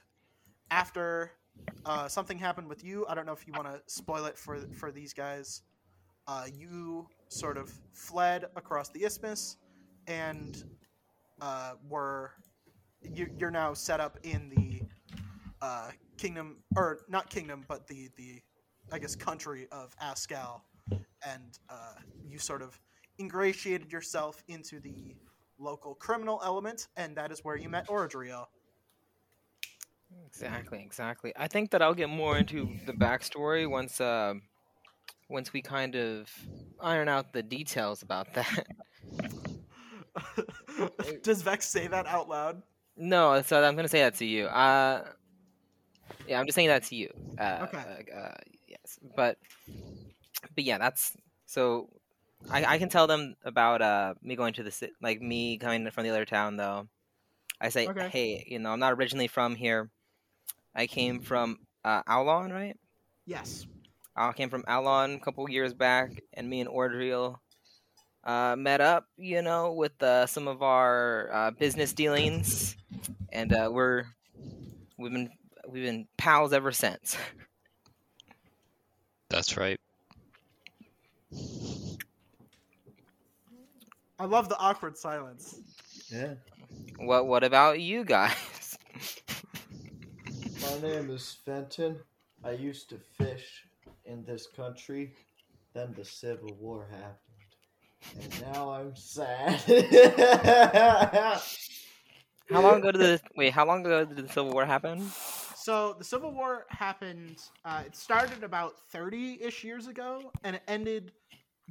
[0.69, 1.32] after
[1.86, 3.05] uh, something happened with you.
[3.10, 5.63] I don't know if you want to spoil it for for these guys.
[6.27, 9.58] Uh, you sort of fled across the isthmus,
[10.08, 10.63] and
[11.41, 12.32] uh, were
[13.01, 14.82] you, you're now set up in the
[15.62, 18.39] uh, kingdom, or not kingdom, but the the
[18.91, 21.95] I guess country of Ascal, and uh,
[22.27, 22.79] you sort of
[23.19, 25.15] ingratiated yourself into the
[25.60, 28.45] local criminal element, and that is where you met Orodriel.
[30.26, 31.34] Exactly, exactly.
[31.38, 34.34] I think that I'll get more into the backstory once uh,
[35.30, 36.32] once we kind of
[36.82, 38.65] iron out the details about that.
[41.24, 42.62] Does Vex say that out loud?
[42.98, 44.45] no, so I'm gonna say that to you.
[44.45, 45.06] Uh,
[46.28, 47.13] yeah, I'm just saying that to you.
[47.38, 47.78] Uh, Okay.
[48.13, 48.36] Uh, uh,
[48.67, 49.38] yes, but
[50.56, 51.89] but yeah, that's so.
[52.49, 55.89] I, I can tell them about uh me going to the ci- like me coming
[55.91, 56.88] from the other town though.
[57.62, 58.10] I say, Okay.
[58.10, 59.89] hey, you know, I'm not originally from here.
[60.73, 62.78] I came from uh, Aulon, right?
[63.25, 63.67] Yes.
[64.15, 67.39] I came from Aulon a couple years back, and me and Ordriel
[68.23, 72.78] uh, met up, you know, with uh, some of our uh, business dealings,
[73.32, 74.06] and uh, we're
[74.97, 75.30] we've been
[75.67, 77.17] we've been pals ever since.
[79.30, 79.80] That's right.
[84.19, 85.62] I love the awkward silence.
[86.12, 86.34] Yeah.
[86.97, 88.77] what what about you guys?
[90.62, 91.99] My name is Fenton.
[92.43, 93.63] I used to fish
[94.05, 95.13] in this country.
[95.73, 97.15] Then the Civil War happened.
[98.21, 99.60] And now I'm sad.
[102.51, 103.53] how long ago did the wait?
[103.53, 105.10] How long ago did the Civil War happen?
[105.55, 107.41] So the Civil War happened.
[107.63, 111.13] Uh, it started about thirty-ish years ago, and it ended.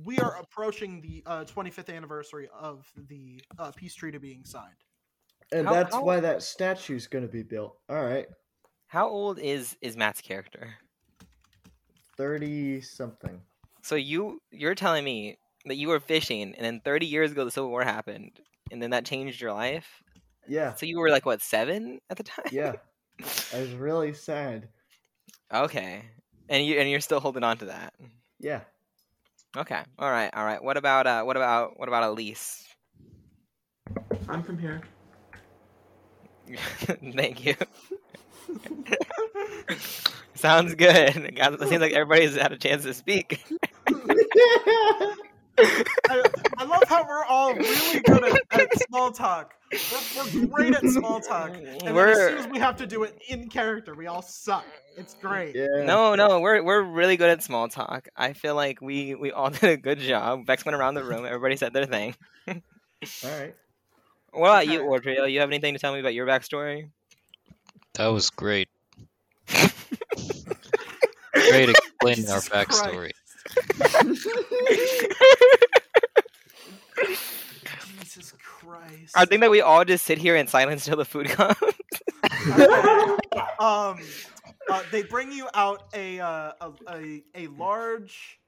[0.05, 4.77] We are approaching the uh, 25th anniversary of the uh, peace treaty being signed.
[5.51, 7.77] And How- that's how- why that statue's gonna be built.
[7.91, 8.27] Alright.
[8.87, 10.75] How old is is Matt's character?
[12.17, 13.41] 30 something.
[13.83, 17.51] So you you're telling me that you were fishing, and then 30 years ago the
[17.51, 20.03] Civil War happened, and then that changed your life.
[20.47, 20.75] Yeah.
[20.75, 22.47] So you were like what seven at the time?
[22.51, 22.75] Yeah.
[23.53, 24.69] I was really sad.
[25.53, 26.05] Okay.
[26.49, 27.95] And you and you're still holding on to that.
[28.41, 28.61] Yeah.
[29.57, 29.83] Okay.
[29.99, 30.31] All right.
[30.35, 30.63] All right.
[30.63, 32.65] What about uh what about what about Elise?
[34.29, 34.83] I'm from here.
[37.15, 37.55] Thank you.
[40.35, 41.35] Sounds good.
[41.37, 43.45] God, It seems like everybody's had a chance to speak.
[46.09, 46.25] I,
[46.59, 49.55] I love how we're all really good at, at small talk.
[49.71, 51.65] We're, we're great at small talk, and
[51.97, 54.65] then as soon as we have to do it in character, we all suck.
[54.97, 55.55] It's great.
[55.55, 55.67] yeah.
[55.85, 58.09] no, no, we're we're really good at small talk.
[58.17, 60.47] I feel like we we all did a good job.
[60.47, 61.27] Vex went around the room.
[61.27, 62.15] Everybody said their thing.
[63.25, 63.55] Alright.
[64.33, 65.17] What about you, Okay.
[65.17, 65.31] Ordrio?
[65.31, 66.91] You have anything to tell me about your backstory?
[67.95, 68.69] That was great.
[71.33, 72.85] Great explaining our Jesus Christ.
[72.85, 73.11] backstory.
[78.15, 79.15] Jesus Christ.
[79.17, 81.57] I think that we all just sit here in silence till the food comes.
[83.59, 83.99] um,
[84.71, 88.39] uh, they bring you out a uh, a, a a large,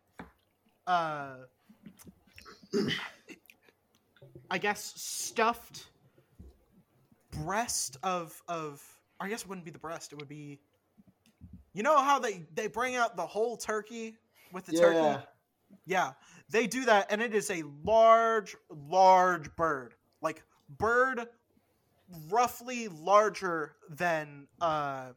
[0.86, 1.34] uh,
[4.50, 5.84] I guess stuffed
[7.32, 8.82] breast of of.
[9.22, 10.12] I guess it wouldn't be the breast.
[10.12, 10.60] It would be.
[11.74, 14.16] You know how they they bring out the whole turkey
[14.52, 14.80] with the Yeah.
[14.80, 15.24] turkey.
[15.86, 16.12] Yeah,
[16.50, 19.94] they do that, and it is a large, large bird.
[20.20, 20.42] Like
[20.78, 21.26] bird,
[22.28, 25.12] roughly larger than, uh,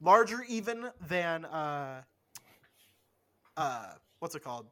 [0.00, 2.02] larger even than, uh,
[3.56, 3.86] uh,
[4.18, 4.66] what's it called?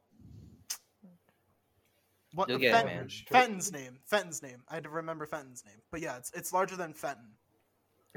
[2.35, 3.07] What You'll get it, man.
[3.29, 3.99] Fenton's name.
[4.05, 4.63] Fenton's name.
[4.67, 7.29] I had to remember Fenton's name, but yeah, it's it's larger than Fenton.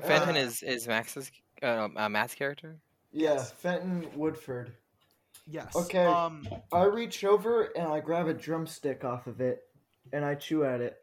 [0.02, 1.30] Fenton Uh, is is Max's
[1.62, 2.78] uh, uh, Matt's character.
[3.12, 3.52] Yeah, Yes.
[3.52, 4.72] Fenton Woodford.
[5.46, 5.74] Yes.
[5.76, 6.04] Okay.
[6.04, 6.46] Um.
[6.72, 9.62] I reach over and I grab a drumstick off of it
[10.12, 10.98] and I chew at it.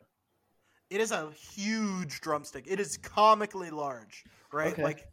[0.90, 2.66] It is a huge drumstick.
[2.68, 4.74] It is comically large, right?
[4.74, 4.84] Okay.
[4.84, 5.08] Like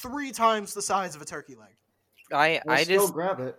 [0.00, 1.76] three times the size of a turkey leg.
[2.32, 3.56] I I I still just grab it.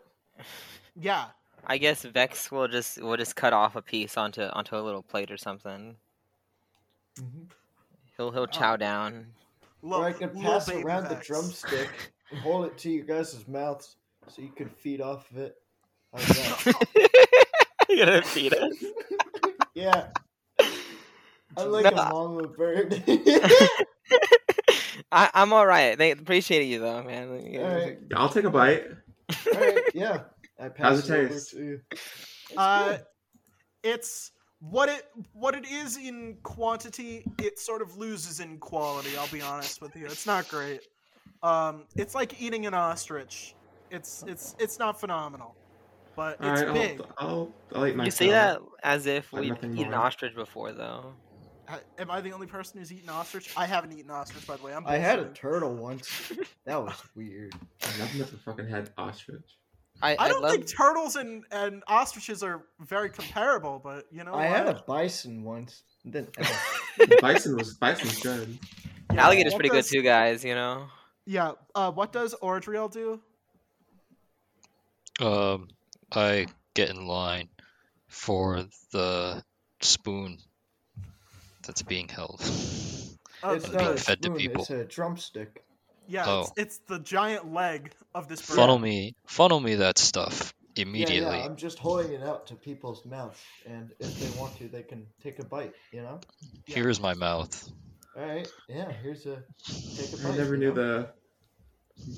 [0.95, 1.27] Yeah.
[1.65, 5.03] I guess Vex will just will just cut off a piece onto onto a little
[5.03, 5.95] plate or something.
[7.19, 7.51] Mhm.
[8.17, 9.27] He'll he'll chow down.
[9.81, 11.89] Little, or I can pass baby around the drumstick
[12.31, 13.95] and hold it to you guys' mouths
[14.29, 15.55] so you can feed off of it.
[17.89, 18.95] You're gonna feed it?
[19.75, 20.07] yeah.
[21.57, 22.01] I'm like No.
[22.01, 23.03] a mama bird.
[25.11, 25.97] I, I'm all right.
[25.97, 27.43] They appreciate you though, man.
[27.51, 27.99] You- Alright.
[28.11, 28.85] Yeah, I'll take a bite.
[29.53, 30.19] Alright, yeah.
[30.59, 31.51] I pass How's it it taste?
[31.51, 31.81] to you.
[31.91, 32.01] It's
[32.57, 33.01] Uh, good.
[33.83, 37.23] it's what it what it is in quantity.
[37.39, 39.15] It sort of loses in quality.
[39.17, 40.05] I'll be honest with you.
[40.05, 40.81] It's not great.
[41.41, 43.55] Um, it's like eating an ostrich.
[43.91, 45.55] It's it's it's not phenomenal,
[46.15, 47.01] but All it's right, big.
[47.17, 48.05] I'll, I'll, I'll eat my.
[48.05, 49.95] You say that as if we've eaten more.
[49.95, 51.13] ostrich before, though.
[51.67, 53.51] Ha- Am I the only person who's eaten ostrich?
[53.55, 54.73] I haven't eaten ostrich, by the way.
[54.73, 56.31] I'm I had a turtle once.
[56.65, 57.53] That was weird.
[57.83, 59.57] I've never fucking had ostrich.
[60.01, 64.33] I, I don't love, think turtles and, and ostriches are very comparable, but you know.
[64.33, 65.83] I had a bison once.
[66.05, 66.27] Then
[67.21, 68.57] Bison was bison's good.
[69.13, 70.43] Yeah, alligator's pretty does- good too, guys.
[70.45, 70.87] You know.
[71.25, 71.51] Yeah.
[71.75, 73.19] Uh, what does Orodriel do?
[75.19, 75.67] Um,
[76.11, 77.49] I get in line
[78.07, 79.43] for the
[79.81, 80.37] spoon
[81.65, 82.41] that's being held.
[83.43, 84.61] Uh, it's the- being a fed to people.
[84.61, 85.63] it's a drumstick.
[86.07, 86.41] yeah, Oh.
[86.41, 88.55] it's, it's the giant leg of this bird.
[88.55, 91.37] Funnel me, funnel me that stuff immediately.
[91.37, 94.83] yeah, I'm just holding it out to people's mouths, and if they want to, they
[94.83, 95.73] can take a bite.
[95.91, 96.19] You know.
[96.67, 96.75] Yeah.
[96.75, 97.71] Here's my mouth.
[98.17, 98.47] All right.
[98.67, 98.91] Yeah.
[99.03, 99.43] Here's a
[99.97, 100.33] take a bite.
[100.33, 100.75] I never knew know?
[100.75, 101.09] the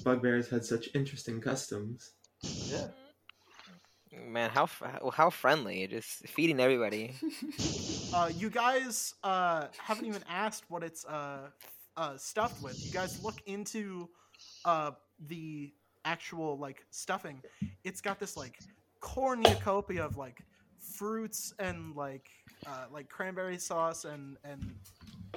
[0.04, 2.12] bugbears had such interesting customs.
[2.44, 2.88] Yeah.
[4.28, 4.68] Man, how
[5.14, 5.88] how friendly!
[5.88, 7.14] Just feeding everybody.
[8.14, 11.48] Uh, you guys uh, haven't even asked what it's uh,
[11.96, 12.78] uh, stuffed with.
[12.86, 14.10] You guys look into
[14.66, 14.92] uh,
[15.28, 15.72] the
[16.04, 17.42] actual like stuffing.
[17.86, 18.60] It's got this like
[19.00, 20.42] cornucopia of like
[20.78, 22.28] fruits and like
[22.68, 24.76] uh, like cranberry sauce and and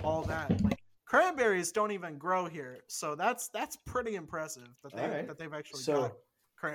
[0.02, 0.60] all that.
[0.64, 5.28] Like cranberries don't even grow here, so that's that's pretty impressive that they Alright.
[5.28, 6.12] that they've actually So got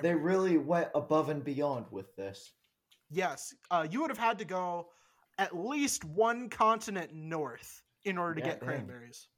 [0.02, 2.52] they really went above and beyond with this.
[3.10, 4.88] Yes, uh, you would have had to go
[5.38, 9.28] at least one continent north in order to Yeah, get cranberries.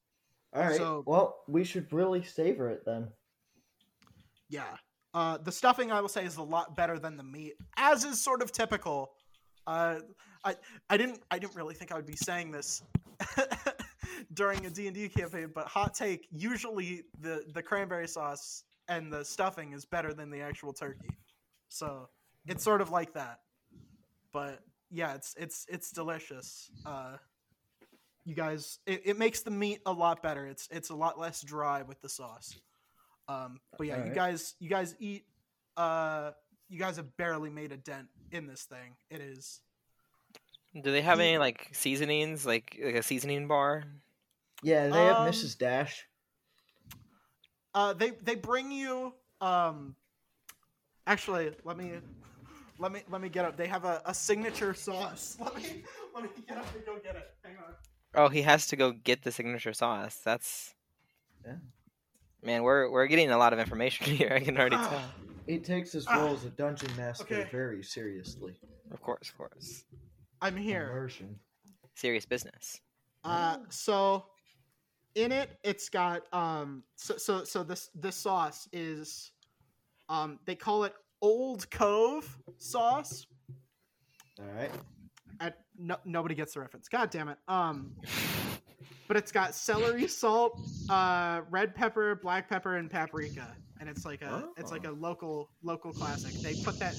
[0.53, 0.77] All right.
[0.77, 3.09] So- well, we should really savor it then.
[4.49, 4.77] Yeah.
[5.15, 8.21] Uh, the stuffing, I will say, is a lot better than the meat, as is
[8.21, 9.13] sort of typical.
[9.67, 10.01] Uh,
[10.45, 10.57] I
[10.91, 12.83] I didn't I didn't really think I would be saying this
[14.35, 19.13] during a D and D campaign, but hot take: usually the the cranberry sauce and
[19.13, 21.11] the stuffing is better than the actual turkey.
[21.69, 22.09] So
[22.47, 23.41] it's sort of like that.
[24.33, 26.71] But yeah, it's it's it's delicious.
[26.85, 27.17] Uh,
[28.25, 30.47] you guys, it, it makes the meat a lot better.
[30.47, 32.55] It's it's a lot less dry with the sauce.
[33.29, 35.25] Um, but yeah, you guys, you guys eat.
[35.77, 36.33] Uh,
[36.69, 38.97] you guys have barely made a dent in this thing.
[39.11, 39.61] It is.
[40.75, 43.85] Do they have any like seasonings, like like a seasoning bar?
[44.63, 45.59] Yeah, they have Um, Mrs.
[45.59, 46.07] Dash.
[47.75, 49.15] Uh, they they bring you.
[49.41, 49.97] Um,
[51.07, 51.93] actually, let me.
[52.79, 53.57] Let me let me get up.
[53.57, 55.37] They have a, a signature sauce.
[55.41, 57.31] Let me let me get up and go get it.
[57.45, 57.75] Hang on.
[58.15, 60.19] Oh, he has to go get the signature sauce.
[60.25, 60.75] That's
[61.47, 61.57] Yeah.
[62.43, 64.33] man, we're we're getting a lot of information here.
[64.35, 65.03] I can already tell.
[65.47, 67.49] He takes his Ah, role as a dungeon master okay.
[67.53, 68.55] very seriously.
[68.91, 69.85] Of course, of course.
[70.41, 70.89] I'm here.
[70.91, 71.39] Immersion.
[71.95, 72.81] Serious business.
[73.23, 74.25] Uh, so
[75.15, 76.83] in it, it's got um.
[76.97, 79.33] So so so this this sauce is,
[80.09, 80.39] um.
[80.45, 83.27] They call it Old Cove sauce.
[84.39, 84.71] All right.
[85.41, 86.89] I, no, nobody gets the reference.
[86.89, 87.39] God damn it.
[87.49, 87.93] Um.
[89.09, 94.23] But it's got celery, salt, uh, red pepper, black pepper, and paprika, and it's like
[94.23, 96.33] a it's like a local local classic.
[96.41, 96.95] They put that.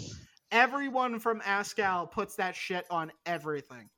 [0.51, 3.89] Everyone from Ascal puts that shit on everything.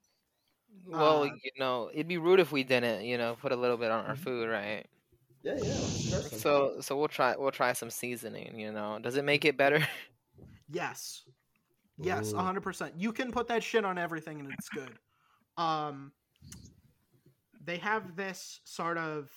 [0.86, 3.78] Well, Uh, you know, it'd be rude if we didn't, you know, put a little
[3.78, 4.20] bit on our Mhm.
[4.24, 4.86] food, right?
[5.44, 5.60] Yeah, yeah.
[5.62, 6.40] let's try some.
[6.40, 8.60] So, so we'll try we'll try some seasoning.
[8.60, 9.86] You know, does it make it better?
[10.70, 11.24] Yes.
[11.98, 12.38] Yes, Ooh.
[12.38, 13.00] 100%.
[13.00, 15.00] You can put that shit on everything and it's good.
[15.58, 16.12] Um
[17.64, 19.32] they have this sort of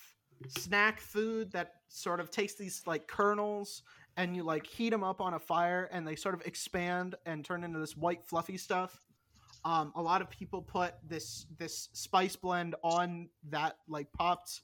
[0.48, 3.83] snack food that sort of takes these like kernels
[4.16, 7.44] and you like heat them up on a fire and they sort of expand and
[7.44, 9.07] turn into this white fluffy stuff.
[9.64, 14.62] Um, a lot of people put this this spice blend on that like popped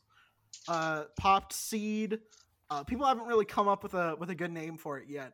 [0.69, 2.21] uh, popped seed.
[2.71, 5.33] Uh, people haven't really come up with a with a good name for it yet.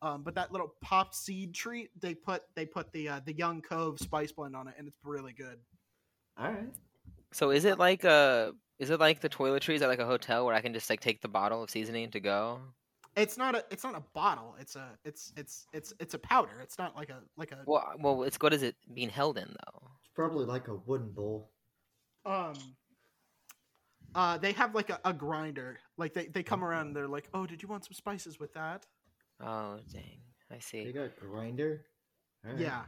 [0.00, 3.62] Um, but that little popped seed treat, they put they put the uh, the Young
[3.62, 5.58] Cove spice blend on it, and it's really good.
[6.36, 6.74] All right.
[7.32, 10.54] So is it like uh is it like the toiletries at like a hotel where
[10.54, 12.60] I can just like take the bottle of seasoning to go?
[13.16, 14.54] It's not a it's not a bottle.
[14.58, 16.60] It's a it's it's it's it's a powder.
[16.62, 19.48] It's not like a like a Well, well, it's what is it being held in
[19.48, 19.88] though?
[20.00, 21.50] It's probably like a wooden bowl.
[22.24, 22.54] um.
[24.14, 25.78] Uh, they have like a, a grinder.
[25.96, 28.52] Like they, they come around and they're like, "Oh, did you want some spices with
[28.54, 28.86] that?"
[29.40, 30.84] Oh dang, I see.
[30.84, 30.92] They see.
[30.92, 31.86] got grinder.
[32.44, 32.60] All right.
[32.60, 32.82] Yeah.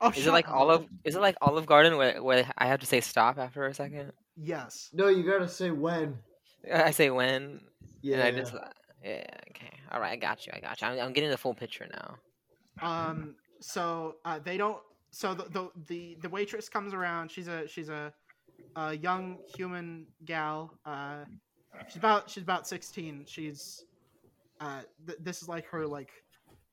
[0.00, 0.54] Oh, Is it like up.
[0.54, 0.86] Olive?
[1.04, 4.12] Is it like Olive Garden where where I have to say stop after a second?
[4.34, 4.88] Yes.
[4.94, 6.16] No, you gotta say when.
[6.72, 7.60] I say when,
[8.00, 8.16] Yeah.
[8.16, 8.60] and I just uh,
[9.04, 9.72] yeah okay.
[9.90, 10.52] All right, I got you.
[10.54, 10.86] I got you.
[10.88, 12.16] I'm, I'm getting the full picture now.
[12.82, 14.78] um so uh, they don't
[15.10, 18.12] so the, the the the waitress comes around she's a she's a,
[18.76, 21.24] a young human gal uh
[21.88, 23.84] she's about she's about 16 she's
[24.60, 26.10] uh th- this is like her like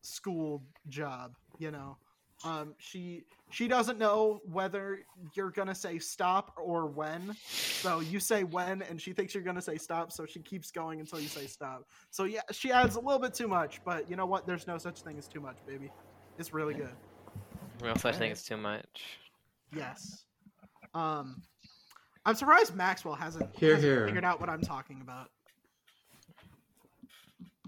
[0.02, 1.98] school job you know
[2.46, 5.00] um she she doesn't know whether
[5.34, 9.62] you're gonna say stop or when so you say when and she thinks you're gonna
[9.62, 13.00] say stop so she keeps going until you say stop so yeah she adds a
[13.00, 15.58] little bit too much but you know what there's no such thing as too much
[15.66, 15.90] baby
[16.38, 16.92] it's really good
[17.82, 19.04] Real such thing is too much.
[19.74, 20.26] yes
[20.94, 21.42] um
[22.26, 24.06] i'm surprised maxwell hasn't, Here, hasn't here.
[24.08, 25.30] figured out what i'm talking about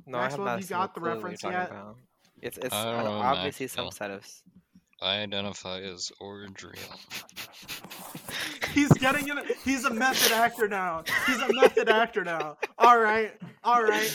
[0.06, 1.70] No, I have Maxwell, not have you got the reference yet?
[1.70, 1.96] about.
[2.42, 4.10] It's it's I don't know, obviously some Maxwell.
[4.10, 4.26] set of.
[5.02, 6.78] S- I identify as Orodriel.
[8.74, 9.40] He's getting in.
[9.64, 11.04] He's a method actor now.
[11.26, 12.58] He's a method actor now.
[12.78, 13.34] All right,
[13.64, 14.10] all right.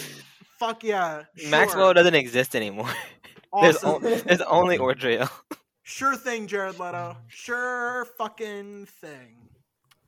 [0.58, 1.24] Fuck yeah.
[1.36, 1.50] Sure.
[1.50, 2.88] Maxwell doesn't exist anymore.
[3.60, 5.30] There's, o- there's only Orodriel.
[5.86, 7.14] Sure thing, Jared Leto.
[7.28, 9.36] Sure fucking thing.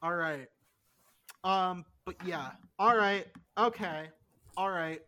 [0.02, 0.48] All right.
[1.44, 2.52] Um, but yeah.
[2.78, 3.26] All right.
[3.58, 4.06] Okay.
[4.56, 5.02] All right.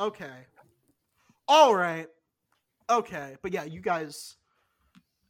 [0.00, 0.32] Okay.
[1.46, 2.08] All right.
[2.90, 3.36] Okay.
[3.40, 4.34] But yeah, you guys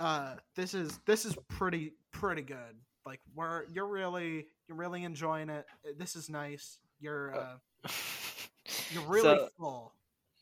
[0.00, 2.76] uh this is this is pretty pretty good.
[3.06, 5.66] Like we're you're really you're really enjoying it.
[5.96, 6.78] This is nice.
[7.00, 7.56] You're uh
[8.90, 9.92] you're really So- full.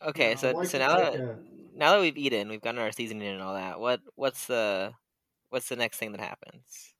[0.06, 1.38] Okay, I'd so so now that a-
[1.74, 3.80] now that we've eaten, we've gotten our seasoning and all that.
[3.80, 4.92] What what's the
[5.50, 6.92] what's the next thing that happens?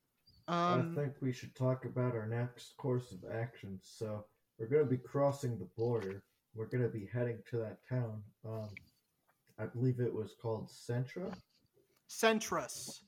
[0.49, 3.79] Um I think we should talk about our next course of action.
[3.83, 4.25] So
[4.59, 6.23] we're gonna be crossing the border.
[6.55, 8.23] We're gonna be heading to that town.
[8.49, 8.71] Um,
[9.59, 11.35] I believe it was called Centra.
[12.09, 13.01] Centris.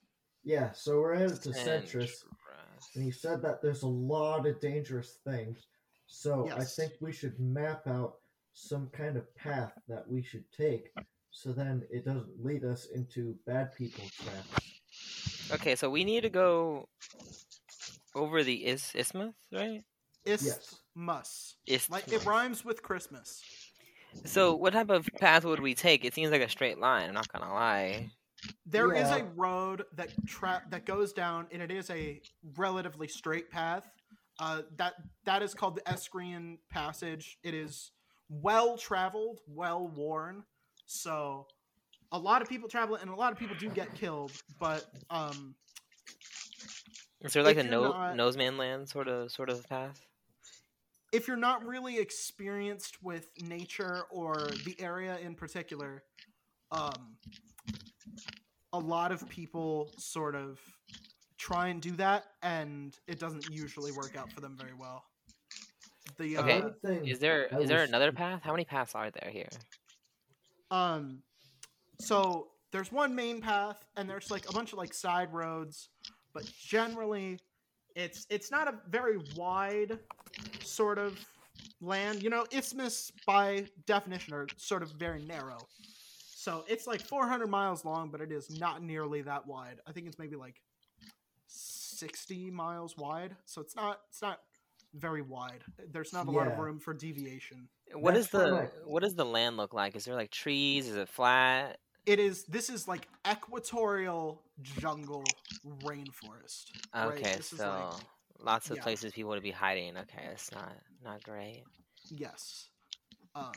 [0.45, 2.95] Yeah, so we're headed to Centris, Centris.
[2.95, 5.67] and he said that there's a lot of dangerous things.
[6.07, 8.15] So I think we should map out
[8.55, 10.91] some kind of path that we should take,
[11.31, 14.81] so then it doesn't lead us into bad people traps.
[15.53, 16.89] Okay, so we need to go
[18.15, 19.83] over the is isthmus, right?
[20.25, 21.57] Isthmus.
[21.67, 23.43] Is Like it rhymes with Christmas.
[24.25, 26.05] so what type of path would we take?
[26.05, 27.09] It seems like a straight line.
[27.09, 28.11] I'm not gonna lie.
[28.67, 32.21] There is a road that tra- that goes down, and it is a
[32.57, 33.89] relatively straight path.
[34.41, 37.39] Uh, that that is called the Escryan Passage.
[37.43, 37.91] It is
[38.29, 40.45] well traveled, well worn.
[40.87, 41.47] So
[42.13, 44.33] a lot of people travel it, and a lot of people do get killed.
[44.61, 45.55] But um,
[47.23, 50.01] Is there like a you're no not- noseman land sort of sort of path?
[51.11, 56.03] if you're not really experienced with nature or the area in particular,
[56.71, 57.17] um,
[58.73, 60.61] a lot of people sort of
[61.39, 65.05] try and do that, and it doesn't usually work out for them very well.
[66.19, 68.41] The Okay, uh, thing Is there is I is there another path?
[68.43, 69.49] How many paths are there here?
[70.71, 71.23] um,
[72.01, 75.89] so there's one main path, and there's like a bunch of like side roads,
[76.35, 77.39] but generally,
[77.95, 79.99] it's it's not a very wide
[80.65, 81.19] sort of
[81.81, 82.23] land.
[82.23, 85.59] You know, isthmus by definition are sort of very narrow.
[86.41, 89.81] So it's like 400 miles long, but it is not nearly that wide.
[89.89, 90.63] I think it's maybe like
[91.49, 93.35] 60 miles wide.
[93.45, 94.39] So it's not it's not
[94.95, 95.65] very wide.
[95.91, 97.67] There's not a lot of room for deviation.
[97.93, 98.79] What That's is the correct.
[98.87, 99.97] what does the land look like?
[99.97, 100.87] Is there like trees?
[100.87, 101.79] Is it flat?
[102.07, 105.25] It is this is like equatorial jungle
[105.83, 106.67] rainforest.
[106.95, 107.07] right?
[107.19, 108.05] Okay, This is so like-
[108.47, 108.83] lots of yeah.
[108.85, 109.97] places people to be hiding.
[109.97, 110.73] Okay, it's not
[111.03, 111.65] not great.
[112.11, 112.69] Yes.
[113.35, 113.51] Um,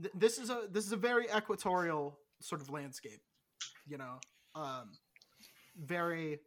[0.00, 3.20] th- this is a this is a very equatorial sort of landscape.
[3.86, 4.18] You know,
[4.54, 4.92] um,
[5.76, 6.40] very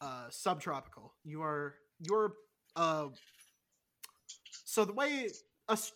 [0.00, 1.14] uh, subtropical.
[1.24, 2.34] You are you're
[2.76, 3.08] uh.
[4.64, 5.28] So the way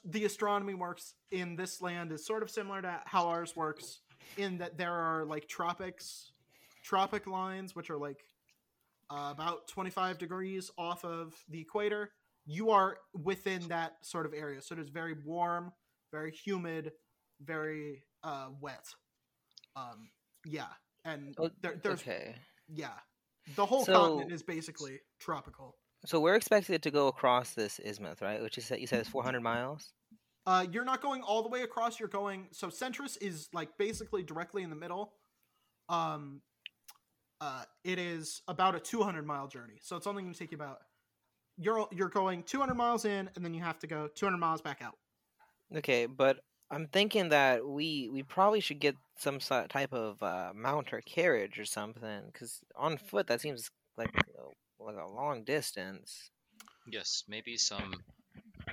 [0.05, 4.01] the astronomy works in this land is sort of similar to how ours works,
[4.37, 6.33] in that there are like tropics,
[6.85, 8.21] tropic lines, which are like
[9.11, 12.11] uh, about 25 degrees off of the equator
[12.47, 14.61] you are within that sort of area.
[14.61, 15.73] So it is very warm,
[16.15, 16.93] very humid,
[17.41, 18.87] very uh, wet.
[19.75, 20.09] Um,
[20.47, 20.69] yeah,
[21.05, 22.37] and Oh, there, there's Okay,
[22.69, 22.93] yeah,
[23.57, 25.77] the whole So- continent is basically tropical.
[26.07, 28.41] so we're expected to go across this isthmus, right?
[28.41, 29.93] Which is that you said is 400 miles.
[30.47, 31.99] Uh, you're not going all the way across.
[31.99, 35.15] You're going so Centris is like basically directly in the middle.
[35.89, 36.43] Um,
[37.41, 40.57] uh, it is about a 200 mile journey, so it's only going to take you
[40.57, 40.79] about.
[41.57, 44.81] You're you're going 200 miles in, and then you have to go 200 miles back
[44.83, 44.97] out.
[45.77, 46.39] Okay, but
[46.71, 51.01] I'm thinking that we we probably should get some sort type of uh, mount or
[51.01, 56.31] carriage or something, because on foot that seems like a, like a long distance.
[56.91, 57.95] Yes, maybe some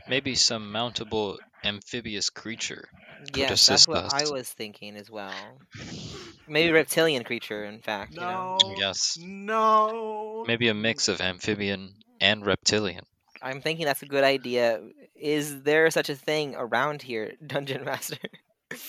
[0.08, 2.88] maybe some mountable amphibious creature.
[3.36, 5.60] Yes, that's assist what I was thinking as well.
[6.48, 8.16] Maybe reptilian creature, in fact.
[8.16, 8.58] You know?
[8.60, 8.76] No.
[8.78, 9.18] Yes.
[9.20, 10.44] No.
[10.48, 13.06] Maybe a mix of amphibian and reptilian.
[13.42, 14.82] I'm thinking that's a good idea.
[15.16, 18.18] is there such a thing around here, Dungeon Master?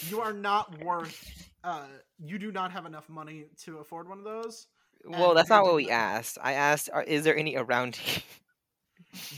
[0.09, 1.49] You are not worth.
[1.65, 1.87] Uh,
[2.19, 4.67] you do not have enough money to afford one of those.
[5.05, 6.37] well, that's not what we asked.
[6.43, 8.21] I asked, are, is there any around here?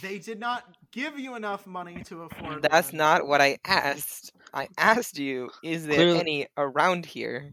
[0.00, 2.62] They did not give you enough money to afford.
[2.62, 2.96] That's one.
[2.96, 4.32] not what I asked.
[4.54, 7.52] I asked you, is there Clearly- any around here?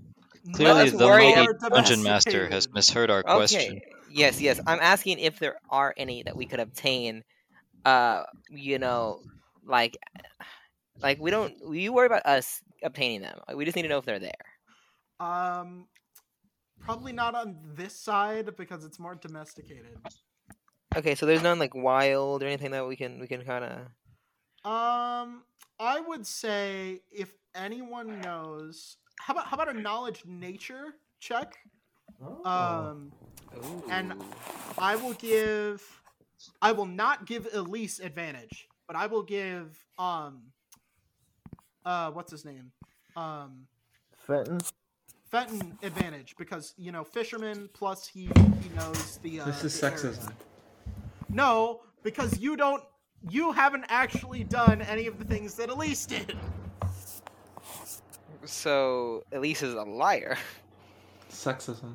[0.53, 3.81] Clearly, us the worry mighty dungeon master has misheard our question.
[4.09, 4.59] Yes, yes.
[4.65, 7.23] I'm asking if there are any that we could obtain.
[7.85, 9.21] Uh, you know,
[9.65, 9.97] like,
[11.01, 11.53] like we don't.
[11.71, 13.39] You worry about us obtaining them.
[13.47, 14.31] Like, we just need to know if they're there.
[15.19, 15.87] Um,
[16.79, 19.97] probably not on this side because it's more domesticated.
[20.95, 23.77] Okay, so there's none like wild or anything that we can we can kind of.
[24.63, 25.43] Um,
[25.79, 31.55] I would say if anyone knows, how about how about a knowledge nature check?
[32.23, 32.49] Oh.
[32.49, 33.11] Um,
[33.89, 34.13] And-
[34.77, 36.00] I will give,
[36.61, 40.41] I will not give Elise advantage, but I will give um,
[41.85, 42.71] uh, what's his name,
[43.15, 43.67] um,
[44.15, 44.59] Fenton.
[45.29, 48.23] Fenton advantage because you know fisherman plus he
[48.61, 49.39] he knows the.
[49.41, 49.97] Uh, This is the area.
[49.97, 50.31] sexism.
[51.29, 52.83] No, because you don't.
[53.29, 56.35] You haven't actually done any of the things that Elise did.
[58.45, 60.37] So Elise is a liar.
[61.31, 61.93] Sexism.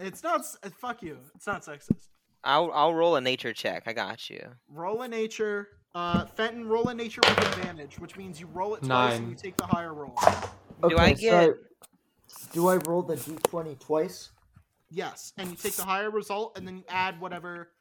[0.00, 0.44] It's not.
[0.80, 1.18] Fuck you.
[1.34, 2.08] It's not sexist.
[2.44, 3.84] I'll I'll roll a nature check.
[3.86, 4.40] I got you.
[4.68, 5.68] Roll a nature.
[5.94, 9.34] Uh, Fenton, roll a nature with advantage, which means you roll it twice and you
[9.34, 10.14] take the higher roll.
[10.88, 11.56] Do I get-
[12.52, 14.30] do I roll the d20 twice?
[14.90, 17.72] Yes, and you take the higher result, and then you add whatever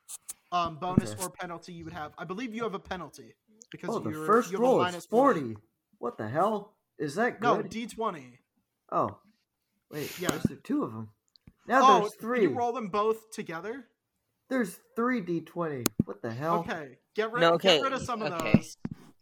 [0.51, 1.23] um, bonus Okay.
[1.23, 2.13] or penalty you would have.
[2.17, 3.35] I believe you have a penalty
[3.71, 5.35] because Oh, the you're, first you roll is minus one.
[5.35, 5.57] 40.
[5.99, 6.73] What the hell?
[6.97, 7.61] Is that No.
[7.61, 8.39] D twenty.
[8.91, 9.19] oh.
[9.91, 10.29] Wait, Yeah.
[10.29, 11.09] there's two of them?
[11.67, 12.41] Now Oh, there's three.
[12.43, 13.87] you roll them both together.
[14.49, 15.87] There's three d20.
[16.05, 16.59] What the hell?
[16.59, 18.53] Okay, get rid, No, okay, get rid of some of okay.
[18.53, 18.77] those.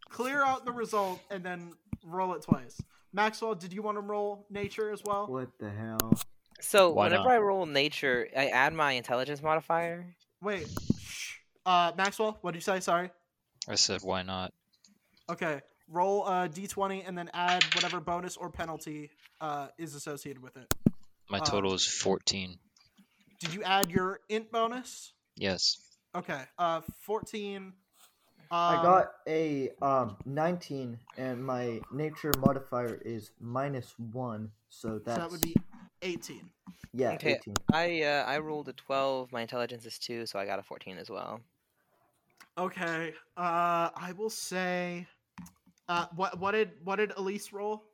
[0.08, 1.72] Clear out the result and then
[2.04, 2.80] roll it twice.
[3.12, 5.26] Maxwell, did you want to roll nature as well?
[5.26, 6.12] What the hell?
[6.60, 7.32] So Why whenever not?
[7.32, 10.06] I roll nature, I add my intelligence modifier.
[10.42, 10.66] Wait,
[11.00, 11.34] shh.
[11.64, 12.80] Uh, Maxwell, what did you say?
[12.80, 13.10] Sorry.
[13.68, 14.52] I said, why not?
[15.28, 19.10] Okay, roll a d20 and then add whatever bonus or penalty
[19.40, 20.72] uh, is associated with it.
[21.28, 22.58] My Uh, total is 14.
[23.40, 25.12] Did you add your int bonus?
[25.36, 25.78] Yes.
[26.14, 27.56] Okay, uh, 14.
[27.56, 27.74] Um,
[28.50, 35.30] I got a um 19 and my nature modifier is minus 1, so So that
[35.30, 35.56] would be
[36.02, 36.48] 18.
[36.92, 37.34] yeah, Okay.
[37.34, 37.54] 18.
[37.72, 39.32] I uh, I rolled a twelve.
[39.32, 41.40] My intelligence is two, so I got a fourteen as well.
[42.56, 45.06] Okay, uh, I will say.
[45.88, 47.84] Uh, what what did what did Elise roll?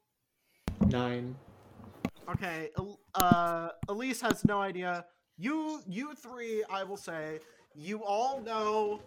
[0.88, 1.34] Nine.
[2.28, 2.70] Okay,
[3.14, 5.05] uh, Elise has no idea.
[5.43, 7.40] You you three, I will say,
[7.74, 9.03] you all know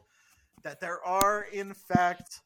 [0.63, 2.41] that there are in fact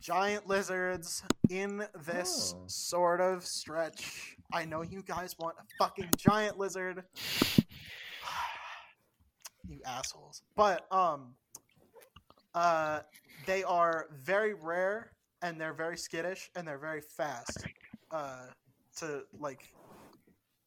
[0.00, 2.64] giant lizards in this Oh.
[2.66, 4.34] sort of stretch.
[4.52, 7.04] I know you guys want a fucking giant lizard.
[9.68, 10.42] you assholes.
[10.56, 11.36] But um
[12.56, 13.02] uh
[13.46, 15.12] they are very rare
[15.42, 17.64] and they're very skittish and they're very fast
[18.10, 18.46] uh
[18.96, 19.72] to like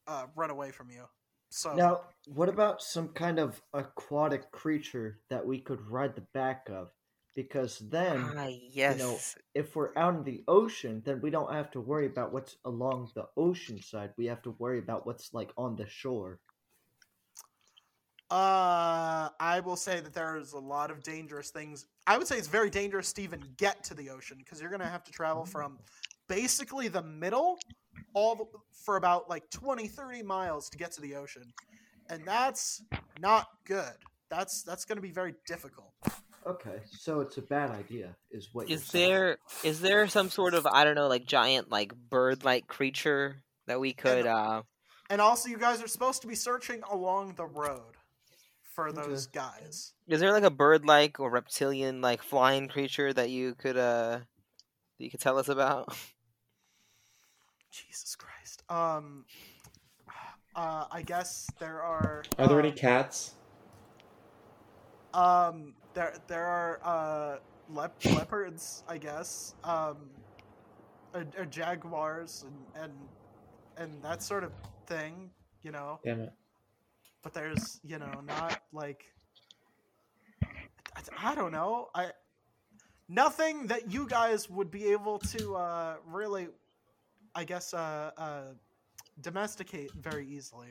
[0.06, 1.04] uh run away from you.
[1.52, 6.68] So Now, what about some kind of aquatic creature that we could ride the back
[6.70, 6.90] of?
[7.34, 9.36] Because then, Ah, yes.
[9.54, 13.10] if we're out in the ocean, then we don't have to worry about what's along
[13.14, 14.14] the ocean side.
[14.16, 16.40] We have to worry about what's like on the shore.
[18.30, 21.84] Uh, I will say that there's a lot of dangerous things.
[22.06, 24.88] I would say it's very dangerous to even get to the ocean because you're gonna
[24.88, 25.78] have to travel from
[26.28, 27.58] basically the middle
[28.14, 28.44] all the,
[28.84, 31.44] for about like 20 30 miles to get to the ocean
[32.10, 32.82] and that's
[33.20, 33.92] not good
[34.30, 35.92] that's that's going to be very difficult
[36.44, 39.08] Okay, so it's a bad idea, is what you're Is saying.
[39.10, 43.42] there is there some sort of I don't know like giant like bird like creature
[43.68, 44.62] that we could uh
[45.08, 47.94] and also you guys are supposed to be searching along the road
[48.74, 49.00] for Okay.
[49.02, 53.54] those guys is there like a bird like or reptilian like flying creature that you
[53.54, 55.94] could uh that you could tell us about?
[57.72, 59.24] jesus christ um
[60.54, 63.32] uh i guess there are Are there any um, cats?
[65.14, 69.54] Um, there there are uh lep- leopards, I guess.
[69.64, 70.10] Um,
[71.14, 72.92] or, or jaguars and and
[73.76, 74.52] and that sort of
[74.86, 75.30] thing,
[75.62, 76.00] you know.
[76.04, 76.32] Damn it.
[77.22, 79.04] But there's you know not like
[80.44, 82.12] I, I don't know I
[83.08, 86.48] nothing that you guys would be able to uh really
[87.34, 88.40] I guess uh uh
[89.20, 90.68] domesticate very easily.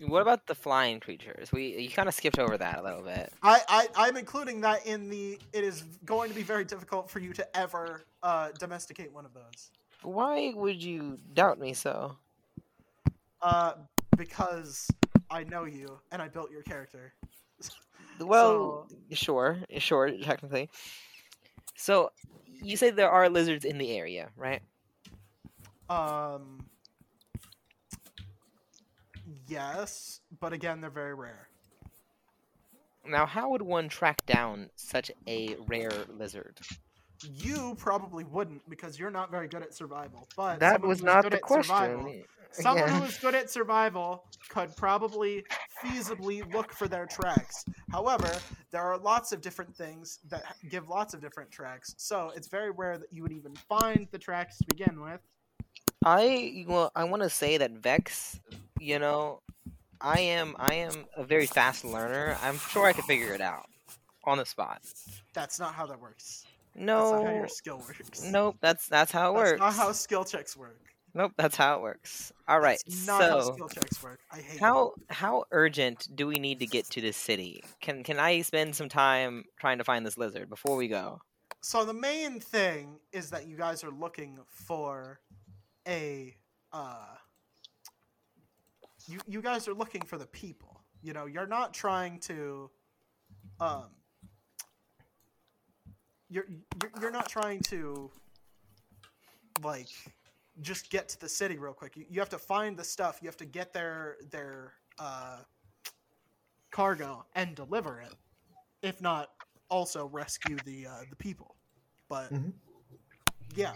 [0.00, 1.52] What about the flying creatures?
[1.52, 3.32] We you kind of skipped over that a little bit.
[3.42, 5.38] I, I I'm including that in the.
[5.52, 9.34] It is going to be very difficult for you to ever uh, domesticate one of
[9.34, 9.70] those.
[10.02, 12.16] Why would you doubt me so?
[13.40, 13.74] Uh,
[14.16, 14.88] because
[15.30, 17.12] I know you and I built your character.
[18.20, 20.68] Well, sure, sure, technically.
[21.74, 22.12] So,
[22.62, 24.62] you say there are lizards in the area, right?
[25.92, 26.66] Um.
[29.46, 31.48] Yes, but again, they're very rare.
[33.06, 36.58] Now, how would one track down such a rare lizard?
[37.24, 40.28] You probably wouldn't because you're not very good at survival.
[40.36, 41.74] But That was not the question.
[41.74, 42.22] survival-
[42.52, 42.98] Someone Yeah.
[42.98, 45.42] who is good at survival could probably
[45.82, 47.64] feasibly look for their tracks.
[47.90, 48.30] However,
[48.70, 52.70] there are lots of different things that give lots of different tracks, so it's very
[52.70, 55.20] rare that you would even find the tracks to begin with.
[56.04, 58.40] I well, I want to say that Vex,
[58.80, 59.40] you know,
[60.00, 62.36] I am I am a very fast learner.
[62.42, 63.66] I'm sure I could figure it out
[64.24, 64.82] on the spot.
[65.32, 66.44] That's not how that works.
[66.74, 68.22] No, That's No, not how your skill works.
[68.24, 68.56] nope.
[68.60, 69.60] That's that's how it That's works.
[69.60, 70.78] not how skill checks work.
[71.14, 72.32] Nope, that's how it works.
[72.48, 72.82] All right.
[72.86, 74.18] That's not how so skill checks work.
[74.32, 74.60] I hate it.
[74.60, 77.62] how how urgent do we need to get to this city?
[77.82, 81.20] Can can I spend some time trying to find this lizard before we go?
[81.60, 85.20] So the main thing is that you guys are looking for
[85.86, 86.34] a
[86.72, 87.16] uh
[89.08, 90.80] you you guys are looking for the people.
[91.02, 92.70] You know, you're not trying to
[93.60, 93.86] um
[96.30, 96.46] you're
[97.00, 98.10] you're, not trying to
[99.62, 99.88] like
[100.62, 101.96] just get to the city real quick.
[101.96, 103.18] You, you have to find the stuff.
[103.20, 105.38] You have to get their their uh
[106.70, 108.14] cargo and deliver it.
[108.82, 109.30] If not
[109.68, 111.56] also rescue the uh, the people.
[112.08, 112.52] But Mhm.
[113.54, 113.74] yeah,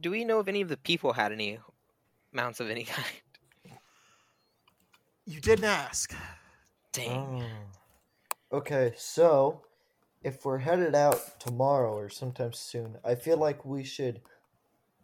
[0.00, 1.58] Do we know if any of the people had any
[2.32, 3.06] mounts of any kind?
[5.24, 6.14] you didn't ask.
[6.92, 7.44] Dang.
[8.52, 8.56] Oh.
[8.58, 9.62] Okay, so
[10.22, 14.20] if we're headed out tomorrow or sometime soon, I feel like we should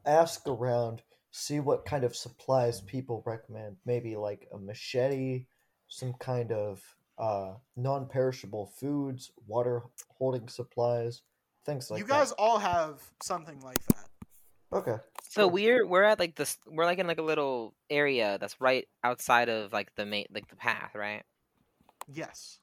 [0.07, 3.77] ask around, see what kind of supplies people recommend.
[3.85, 5.47] Maybe like a machete,
[5.89, 6.83] some kind of
[7.19, 9.83] uh, non-perishable foods, water
[10.19, 11.23] holding supplies,
[11.65, 12.05] things like that.
[12.05, 12.19] you that.
[12.21, 13.92] guys all have something like that.
[14.73, 14.97] Okay.
[15.23, 15.51] So Cool.
[15.51, 19.49] we're we're at like this we're like in like a little area that's right outside
[19.49, 21.23] of like the main like the path, right?
[22.09, 22.59] Yes.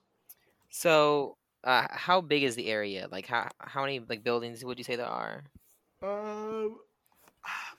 [0.70, 3.08] So uh, how big is the area?
[3.12, 5.44] Like how how many like buildings would you say there are?
[6.02, 6.78] Um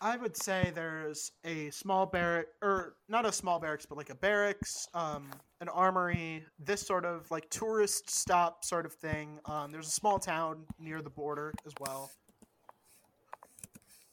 [0.00, 4.14] I would say there's a small barrack, or not a small barracks, but like a
[4.14, 9.38] barracks, um, an armory, this sort of like tourist stop sort of thing.
[9.44, 12.10] Um, there's a small town near the border as well.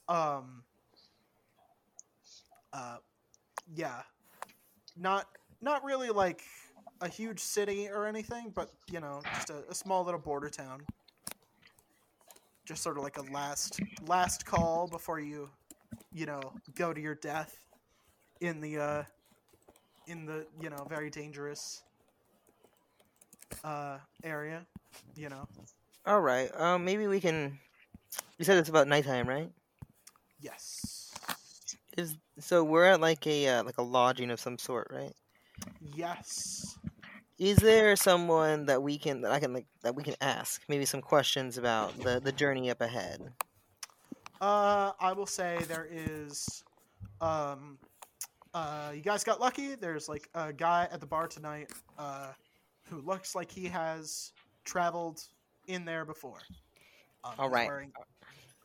[0.07, 0.63] Um.
[2.73, 2.97] Uh,
[3.75, 4.01] yeah,
[4.95, 5.27] not
[5.61, 6.43] not really like
[7.01, 10.81] a huge city or anything, but you know, just a, a small little border town
[12.67, 15.49] just sort of like a last last call before you
[16.11, 16.41] you know
[16.75, 17.57] go to your death
[18.41, 19.03] in the uh
[20.07, 21.81] in the you know very dangerous
[23.63, 24.65] uh area
[25.15, 25.47] you know
[26.05, 26.49] All right.
[26.55, 27.59] Um, maybe we can.
[28.37, 29.51] You said it's about nighttime, right?
[30.39, 31.11] Yes
[31.97, 35.13] Is so we're at like a uh, like a lodging of some sort, right?
[35.81, 36.77] yes
[37.39, 40.61] Is there someone that we can that I can like that we can ask?
[40.67, 43.31] Maybe some questions about the the journey up ahead.
[44.41, 46.63] uh i will say there is
[47.21, 47.77] um
[48.53, 52.31] uh you guys got lucky there's like a guy at the bar tonight uh
[52.89, 54.31] who looks like he has
[54.63, 55.21] traveled
[55.67, 56.39] in there before
[57.23, 57.67] um, All right.
[57.67, 57.91] wearing,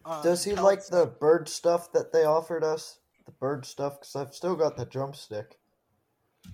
[0.04, 2.98] uh, Does he like the bird stuff that they offered us?
[3.26, 5.58] The bird stuff, because I've still got the drumstick.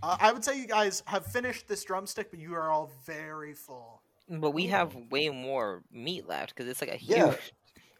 [0.02, 3.54] Uh, I would say you guys have finished this drumstick, but you are all very
[3.54, 4.02] full.
[4.28, 7.16] But we have way more meat left because it's like a huge.
[7.16, 7.34] Yeah.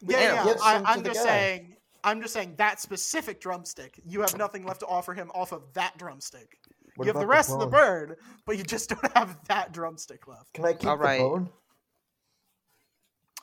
[0.07, 0.55] Yeah, Yeah, yeah.
[0.63, 1.27] I, I'm just guy.
[1.27, 1.77] saying.
[2.05, 4.01] I'm just saying that specific drumstick.
[4.07, 6.59] You have nothing left to offer him off of that drumstick.
[6.95, 9.73] What you have the about rest of the bird, but you just don't have that
[9.73, 10.53] drumstick left.
[10.53, 11.19] Can I keep Alright.
[11.19, 11.49] the bone?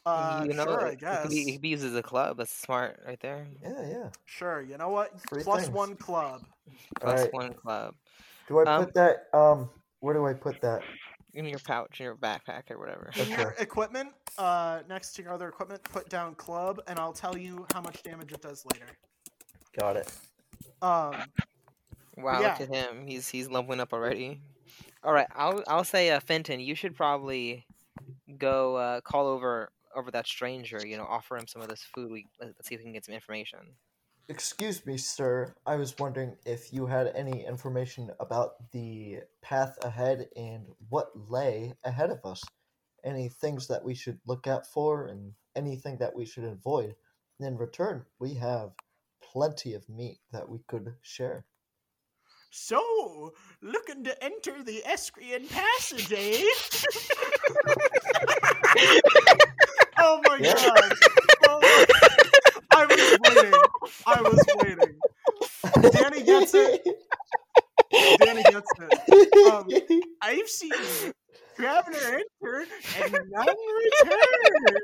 [0.06, 1.28] Uh, you know, sure, I guess.
[1.30, 2.38] be, it could be used as a club.
[2.38, 3.48] That's smart, right there.
[3.64, 4.10] Yeah, yeah.
[4.26, 4.62] Sure.
[4.62, 5.12] You know what?
[5.26, 5.70] Plus things.
[5.74, 6.44] one club.
[7.02, 7.34] Plus Alright.
[7.34, 7.96] one club
[8.48, 9.28] Do I Um, put that?
[9.34, 9.70] Um,
[10.02, 10.82] where do I put that?
[11.34, 13.12] in your pouch, in your backpack, or whatever.
[13.18, 17.38] In your equipment, uh, next to your other equipment, put down club, and I'll tell
[17.38, 18.86] you how much damage it does later.
[19.78, 20.12] Got it.
[20.82, 21.16] Um,
[22.18, 22.56] Wow, yeah.
[22.58, 23.06] look at him.
[23.06, 24.40] He's he's leveling up already.
[25.04, 27.66] All right, I'll I'll say uh, Fenton, you should probably
[28.38, 30.86] go uh, call over over that stranger.
[30.86, 32.12] You know, offer him some of this food.
[32.12, 33.60] We let- let's see if we can get some information.
[34.28, 35.54] excuse me, sir.
[35.68, 41.76] I was wondering if you had any information about the path ahead and what lay
[41.84, 42.44] ahead of us.
[43.04, 46.96] Any things that we should look out for and anything that we should avoid.
[47.40, 48.72] In return, we have
[49.22, 51.46] plenty of meat that we could share.
[52.50, 56.42] So, looking to enter the Escryan Passage, eh?
[60.06, 60.54] oh my Yeah.
[60.54, 60.94] god.
[61.48, 61.86] Oh,
[62.72, 63.54] I was waiting.
[64.06, 65.92] I was waiting.
[65.92, 66.84] Danny gets it.
[68.22, 69.52] Danny gets it.
[69.52, 69.68] Um,
[70.22, 70.72] I've seen
[71.56, 72.66] Traveler enter
[73.02, 74.78] and none return.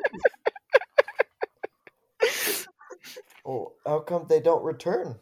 [3.46, 5.16] Oh, how come they don't return?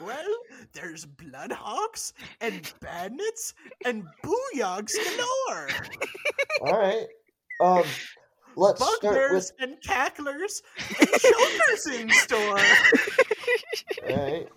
[0.00, 0.34] Well,
[0.72, 3.54] there's Bloodhawks and Bandits
[3.84, 5.68] and Booyahgs galore.
[6.62, 7.06] All right.
[7.60, 7.84] Um,
[8.56, 9.68] let's start Bugbears with.
[9.70, 10.62] and Cacklers
[10.98, 12.58] and Chokers in store.
[14.08, 14.48] All right.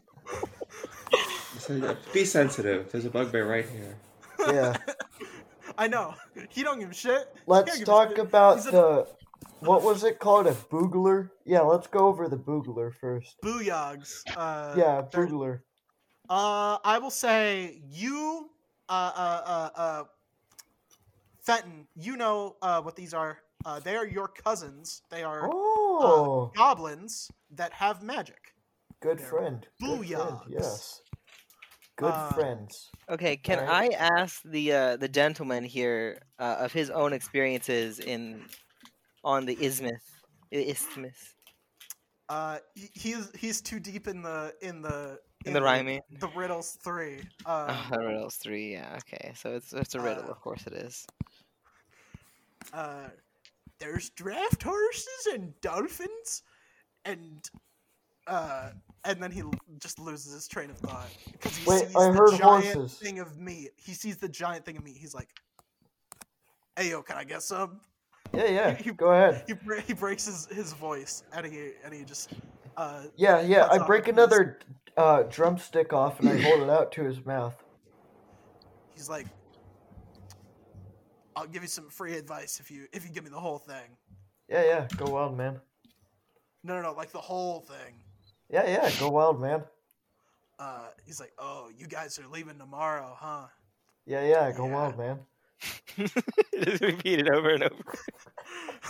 [1.70, 2.92] Uh, be sensitive.
[2.92, 3.98] There's a bugbear right here.
[4.40, 4.78] Yeah.
[5.78, 6.14] I know.
[6.50, 7.28] He don't give a shit.
[7.46, 8.20] Let's talk shit.
[8.20, 9.08] about He's a- the.
[9.60, 10.46] What was it called?
[10.48, 11.32] A boogler?
[11.46, 13.38] Yeah, let's go over the boogler first.
[13.44, 14.22] Booyahgs.
[14.36, 15.62] Uh, Yeah, boogler.
[16.30, 18.50] Uh, I will say you,
[18.88, 20.04] uh, uh, uh, uh,
[21.42, 23.40] Fenton, you know uh, what these are.
[23.66, 25.02] Uh, they are your cousins.
[25.10, 28.54] They are Oh, goblins that have magic.
[29.02, 29.68] good they're friend.
[29.80, 30.38] Good friend.
[30.50, 31.02] Yes.
[31.98, 32.90] Good Uh, friends.
[33.10, 33.94] Okay, can Alright.
[33.94, 38.42] I ask the uh, the gentleman here uh, of his own experiences in
[39.24, 40.02] on the isthmus?
[40.54, 41.34] i- Isthmus
[42.30, 46.02] Uh, he, he's he's too deep in the in the in the rhyming.
[46.20, 47.24] the riddles three.
[47.46, 48.74] Uh, Oh, riddles three.
[48.74, 49.00] Yeah.
[49.00, 49.32] Okay.
[49.36, 50.26] So it's it's a riddle.
[50.26, 51.08] Uh, of course it is.
[52.74, 53.08] uh,
[53.80, 56.44] there's draft horses and dolphins,
[57.06, 57.50] and
[58.28, 58.72] uh,
[59.06, 59.44] and then he
[59.80, 62.94] just loses his train of thought because he Wait, sees I the giant horses.
[62.96, 63.70] thing of meat.
[63.78, 64.98] He sees the giant thing of meat.
[64.98, 65.30] He's like,
[66.76, 67.80] "Hey, yo, can I get some?"
[68.34, 68.78] Yeah, yeah.
[68.84, 69.44] you- Go ahead.
[69.48, 69.54] He
[69.88, 72.30] he breaks his, his voice and he and he just
[72.76, 73.68] uh Yeah, yeah.
[73.72, 74.60] I break another
[74.98, 77.56] uh, drumstick off and I hold it out to his mouth.
[78.96, 79.28] he's like,
[81.38, 83.98] "I'll give you some free advice if you if you give me the whole thing."
[84.50, 84.88] Yeah, yeah.
[84.98, 85.62] Go wild, man.
[86.64, 88.02] No, no, no, like the whole thing.
[88.50, 88.92] Yeah, yeah.
[89.00, 89.64] Go wild, man.
[90.60, 93.48] Uh, he's like, "Oh, you guys are leaving tomorrow, huh?"
[94.06, 94.52] Yeah, yeah.
[94.52, 94.74] Go Yeah.
[94.74, 95.20] wild, man.
[96.64, 97.84] Just repeat it over and over.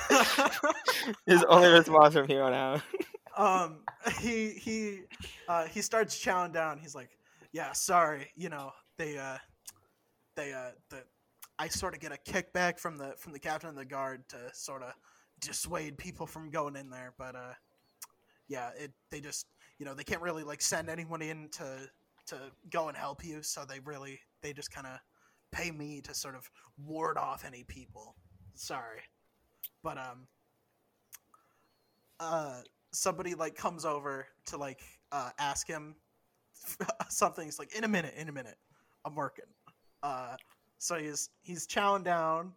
[1.26, 2.82] His only response from here on out.
[3.38, 3.80] um,
[4.20, 5.02] he he
[5.48, 6.78] uh, he starts chowing down.
[6.80, 7.10] He's like,
[7.52, 9.38] "Yeah, sorry, you know they uh
[10.36, 11.04] they uh the
[11.60, 14.38] I sort of get a kickback from the from the captain of the guard to
[14.54, 14.94] sort of
[15.42, 17.54] dissuade people from going in there, but uh,
[18.48, 19.48] yeah, it they just
[19.80, 21.90] you know they can't really like send anyone in to
[22.28, 22.36] to
[22.70, 25.00] go and help you, so they really they just kind of
[25.52, 28.16] pay me to sort of ward off any people.
[28.56, 29.02] Sorry,
[29.84, 30.28] but um,
[32.20, 34.82] uh, somebody like comes over to like
[35.12, 35.96] uh ask him
[37.10, 37.46] something.
[37.46, 38.58] He's like, "In a minute, in a minute,
[39.06, 39.46] I'm working."
[40.04, 40.36] Uh,
[40.78, 42.54] so he's he's chowing down,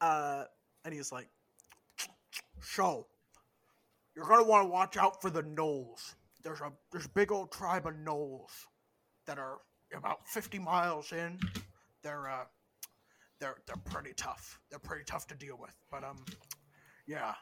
[0.00, 0.44] uh,
[0.84, 1.28] and he's like,
[2.60, 3.06] "So,
[4.14, 6.14] you're gonna want to watch out for the gnolls.
[6.42, 8.50] There's a there's a big old tribe of gnolls
[9.26, 9.58] that are
[9.94, 11.38] about 50 miles in.
[12.02, 12.44] They're uh,
[13.40, 14.60] they're they're pretty tough.
[14.70, 15.74] They're pretty tough to deal with.
[15.90, 16.24] But um,
[17.06, 17.34] yeah,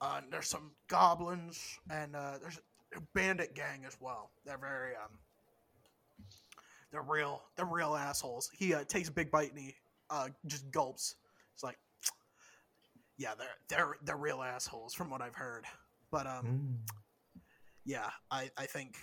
[0.00, 2.58] uh, there's some goblins and uh, there's
[2.96, 4.30] a bandit gang as well.
[4.44, 5.18] They're very um,
[6.90, 7.42] they're real.
[7.56, 8.50] They're real assholes.
[8.56, 9.74] He uh, takes a big bite and he
[10.10, 11.16] uh, just gulps.
[11.54, 11.78] It's like,
[13.18, 15.64] yeah, they're they're they're real assholes from what I've heard.
[16.10, 16.76] But um, Mm.
[17.84, 18.96] yeah, I, I think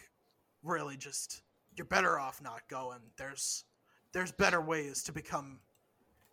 [0.64, 1.44] really just
[1.76, 3.00] you're better off not going.
[3.18, 3.66] There's
[4.14, 5.60] there's better ways to become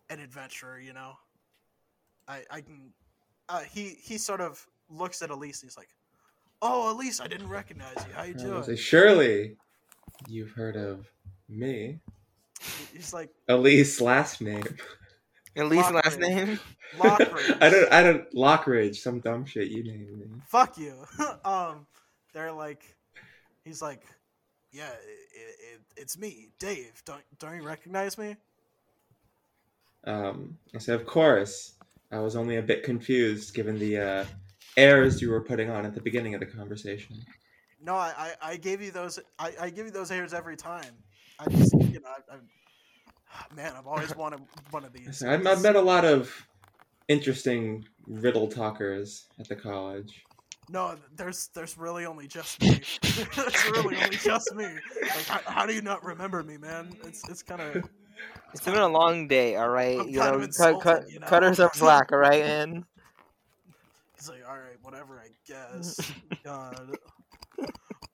[0.09, 1.13] an adventurer, you know.
[2.27, 2.93] I I can
[3.49, 5.89] uh, he he sort of looks at Elise and he's like,
[6.61, 8.13] "Oh, Elise, I didn't recognize you.
[8.15, 9.57] How you doing?" like, Surely,
[10.27, 11.11] you've heard of
[11.57, 11.99] me,
[12.93, 13.99] He's like, Elise.
[13.99, 14.63] Last name.
[15.55, 15.93] At least Lockridge.
[15.93, 16.59] last name.
[16.97, 17.57] Lockridge.
[17.61, 17.91] I don't.
[17.91, 18.31] I don't.
[18.33, 18.95] Lockridge.
[18.95, 20.25] Some dumb shit you named me.
[20.47, 20.95] "Fuck you."
[21.45, 21.85] um,
[22.33, 22.95] they're like,
[23.63, 24.03] he's like,
[24.71, 27.01] "Yeah, it, it, it's me, Dave.
[27.05, 28.35] Don't don't you recognize me?"
[30.05, 31.73] Um, I said, of course.
[32.11, 34.25] I was only a bit confused given the uh,
[34.77, 37.15] airs you were putting on at the beginning of the conversation.
[37.81, 39.17] No, I, I, I gave you those.
[39.39, 40.93] I, I give you those airs every time.
[41.39, 45.23] I just, you know, I, I, man, I've always wanted one of these.
[45.23, 46.31] I've, I've met a lot of
[47.07, 50.23] interesting riddle talkers at the college.
[50.69, 52.79] no, there's there's really only just me.
[53.01, 54.65] there's really only just me.
[55.01, 56.95] Like, how, how do you not remember me, man?
[57.03, 57.83] It's it's kind of
[58.53, 59.99] It's been a long day, all right.
[59.99, 61.27] I'm you kind know, of cut, cut, you know?
[61.27, 62.85] cutters are black, all right, man.
[64.15, 65.99] He's like, all right, whatever, I guess.
[66.43, 66.95] God.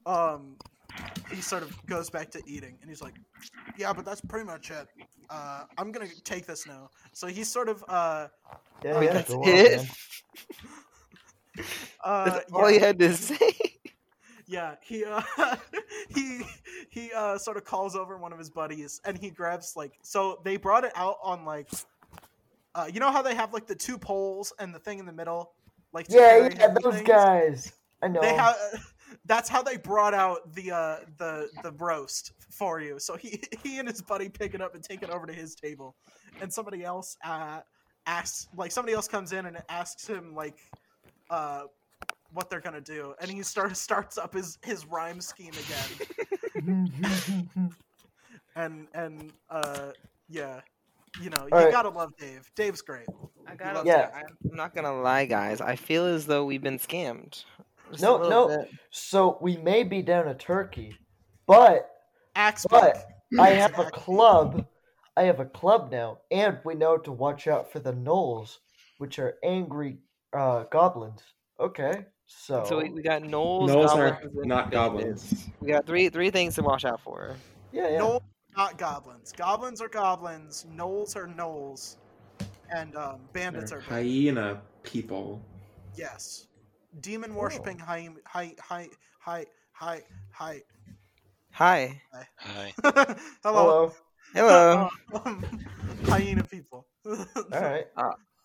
[0.05, 0.55] Um,
[1.29, 3.15] he sort of goes back to eating, and he's like,
[3.77, 4.87] yeah, but that's pretty much it.
[5.29, 6.89] Uh, I'm gonna take this now.
[7.13, 8.27] So he's sort of uh,
[8.83, 9.87] Yeah, Wait, yeah, that's go on,
[12.03, 12.75] uh, That's all yeah.
[12.75, 13.51] you had to say.
[14.47, 15.21] Yeah, he uh
[16.09, 16.41] he
[16.89, 20.41] he uh sort of calls over one of his buddies and he grabs like so
[20.43, 21.69] they brought it out on like
[22.73, 25.13] uh you know how they have like the two poles and the thing in the
[25.13, 25.51] middle
[25.93, 27.71] like Yeah, yeah, those guys.
[28.01, 28.21] I know.
[28.21, 28.55] They have
[29.29, 32.99] that's how they brought out the uh the the roast for you.
[32.99, 35.55] So he he and his buddy pick it up and take it over to his
[35.55, 35.95] table.
[36.41, 37.61] And somebody else uh
[38.05, 40.57] asks like somebody else comes in and asks him like
[41.29, 41.63] uh
[42.33, 45.51] what they're gonna do, and he start, starts up his, his rhyme scheme
[46.55, 46.91] again,
[48.55, 49.91] and and uh
[50.27, 50.61] yeah,
[51.21, 51.71] you know you Alright.
[51.71, 52.49] gotta love Dave.
[52.55, 53.07] Dave's great.
[53.47, 54.21] I gotta- gotta, Yeah.
[54.49, 55.59] I'm not gonna lie, guys.
[55.61, 57.43] I feel as though we've been scammed.
[57.91, 58.47] Just a No, no.
[58.47, 58.69] bit.
[58.91, 60.95] so we may be down a turkey,
[61.45, 61.89] but
[62.35, 63.05] Axe But-
[63.39, 64.65] I have a club.
[65.17, 68.57] I have a club now, and we know to watch out for the gnolls,
[68.99, 69.97] which are angry
[70.33, 71.21] uh, goblins.
[71.59, 75.47] Okay, so, So we, we got gnolls, Gnolls are not goblins.
[75.59, 77.35] We got three three things to watch out for.
[77.73, 77.97] yeah, yeah.
[77.97, 78.21] No,
[78.55, 79.33] not goblins.
[79.33, 80.65] Goblins are goblins.
[80.73, 81.97] Gnolls are gnolls,
[82.73, 84.09] and um, bandits They're are bandits.
[84.27, 85.41] hyena people.
[85.95, 86.47] Yes,
[86.99, 90.61] demon worshipping hyena, hi, hi, hi, hi, hi.
[91.51, 92.01] Hi.
[92.13, 92.73] Hi.
[93.43, 93.73] Hello.
[93.73, 93.91] Hello.
[94.33, 94.89] Hello.
[95.25, 95.45] Um,
[96.09, 96.87] hyena people.
[97.51, 97.85] All right.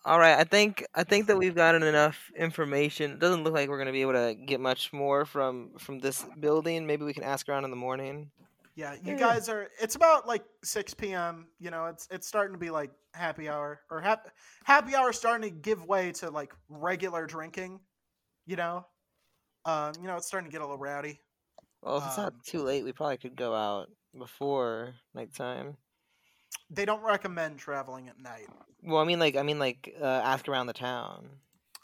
[0.05, 3.11] All right, I think I think that we've gotten enough information.
[3.11, 6.23] It doesn't look like we're gonna be able to get much more from from this
[6.39, 6.85] building.
[6.85, 8.29] Maybe we can ask around in the morning.
[8.75, 9.19] Yeah, you Yeah.
[9.19, 9.67] guys are.
[9.81, 11.47] It's about like six p.m.
[11.59, 14.29] You know, it's it's starting to be like happy hour or happy
[14.63, 17.79] happy hour starting to give way to like regular drinking.
[18.45, 18.87] You know,
[19.65, 21.21] um, you know, it's starting to get a little rowdy.
[21.81, 25.77] Well, if it's not Um, too late, we probably could go out before nighttime.
[26.69, 28.51] They don't recommend traveling at night.
[28.81, 31.41] Well, I mean, like I mean, like uh, ask around the town.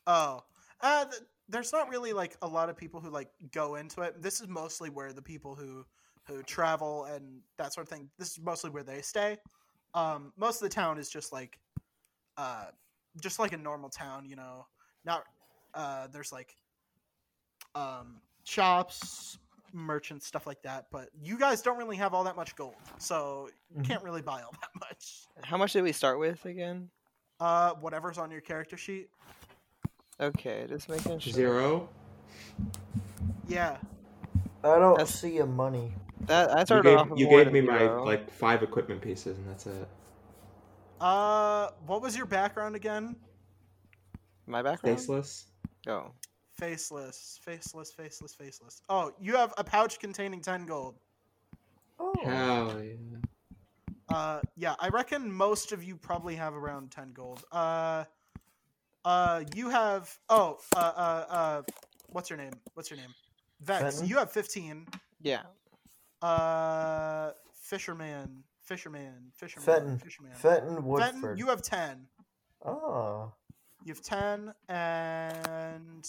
[0.08, 0.42] Oh,
[0.82, 4.22] uh, th- there's not really like a lot of people who like go into it.
[4.22, 5.86] This is mostly where the people who
[6.28, 8.10] who travel and that sort of thing.
[8.18, 9.38] This is mostly where they stay.
[9.94, 11.60] Um, most of the town is just like,
[12.38, 12.72] uh,
[13.22, 14.26] just like a normal town.
[14.26, 14.68] You know,
[15.06, 15.26] not
[15.74, 16.56] uh, there's like,
[17.76, 19.38] um, shops,
[19.74, 20.88] merchants, stuff like that.
[20.92, 24.42] But you guys don't really have all that much gold, so you can't really buy
[24.42, 25.28] all that much.
[25.44, 26.90] How much did we start with again?
[27.40, 29.10] Uh, whatever's on your character sheet.
[30.20, 31.34] Okay, just making sure.
[31.34, 31.90] Zero.
[33.48, 33.78] Yeah.
[34.64, 35.94] I don't That's- see a money.
[36.28, 38.06] That I You started off gave, with you more gave than me my zero.
[38.06, 39.88] like five equipment pieces, and that's it.
[41.00, 43.16] Uh, what was your background again?
[44.46, 45.00] my background.
[45.00, 45.48] Faceless.
[45.88, 46.12] Oh,
[46.54, 48.82] Faceless, faceless, faceless, faceless.
[48.88, 50.96] Oh, you have a pouch containing ten gold.
[52.00, 52.14] Oh.
[52.24, 54.16] Hell yeah.
[54.16, 57.44] Uh, yeah, I reckon most of you probably have around ten gold.
[57.52, 58.04] Uh,
[59.06, 60.16] uh, you have.
[60.30, 61.62] Oh, uh, uh, uh,
[62.10, 62.54] what's your name?
[62.76, 63.14] What's your name?
[63.62, 63.82] Vex.
[63.82, 64.08] Fenton?
[64.08, 64.86] You have fifteen.
[65.22, 65.42] yeah.
[66.22, 67.32] Uh,
[67.64, 69.98] fisherman, fisherman, fisherman, Fenton.
[69.98, 70.32] fisherman.
[70.34, 71.40] Fenton Fenton, Woodword.
[71.40, 72.06] you have ten.
[72.64, 73.32] Oh.
[73.84, 76.08] You have ten, and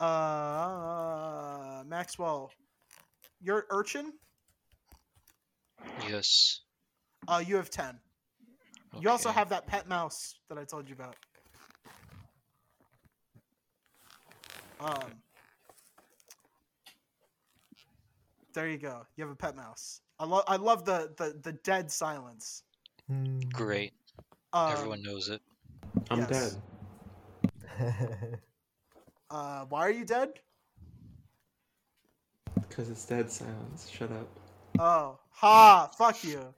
[0.00, 2.52] uh, Maxwell,
[3.40, 4.12] you're urchin.
[6.06, 6.60] Yes.
[7.26, 7.98] Uh, you have ten.
[9.00, 11.16] You also have that pet mouse that I told you about.
[14.78, 15.12] Um,
[18.52, 19.06] there you go.
[19.16, 20.02] You have a pet mouse.
[20.18, 20.44] I love.
[20.46, 22.64] I love the, the the dead silence.
[23.08, 23.38] Hmm.
[23.52, 23.94] Great.
[24.52, 25.40] Um, Everyone knows it.
[26.10, 26.56] I'm Yes.
[27.78, 28.38] dead.
[29.30, 30.34] Uh, why are you dead?
[32.68, 33.88] Because it's dead silence.
[33.88, 34.28] Shut up.
[34.78, 35.90] Oh, ha!
[35.96, 36.54] Fuck you.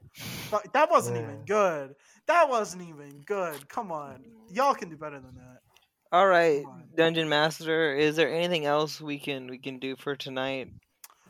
[0.49, 1.23] Fuck, that wasn't Yeah.
[1.23, 1.95] even good.
[2.27, 3.69] That wasn't even good.
[3.69, 5.59] Come on, y'all can do better than that.
[6.11, 6.65] All right,
[6.97, 7.95] Dungeon Master.
[7.95, 10.69] Is there anything else we can we can do for tonight?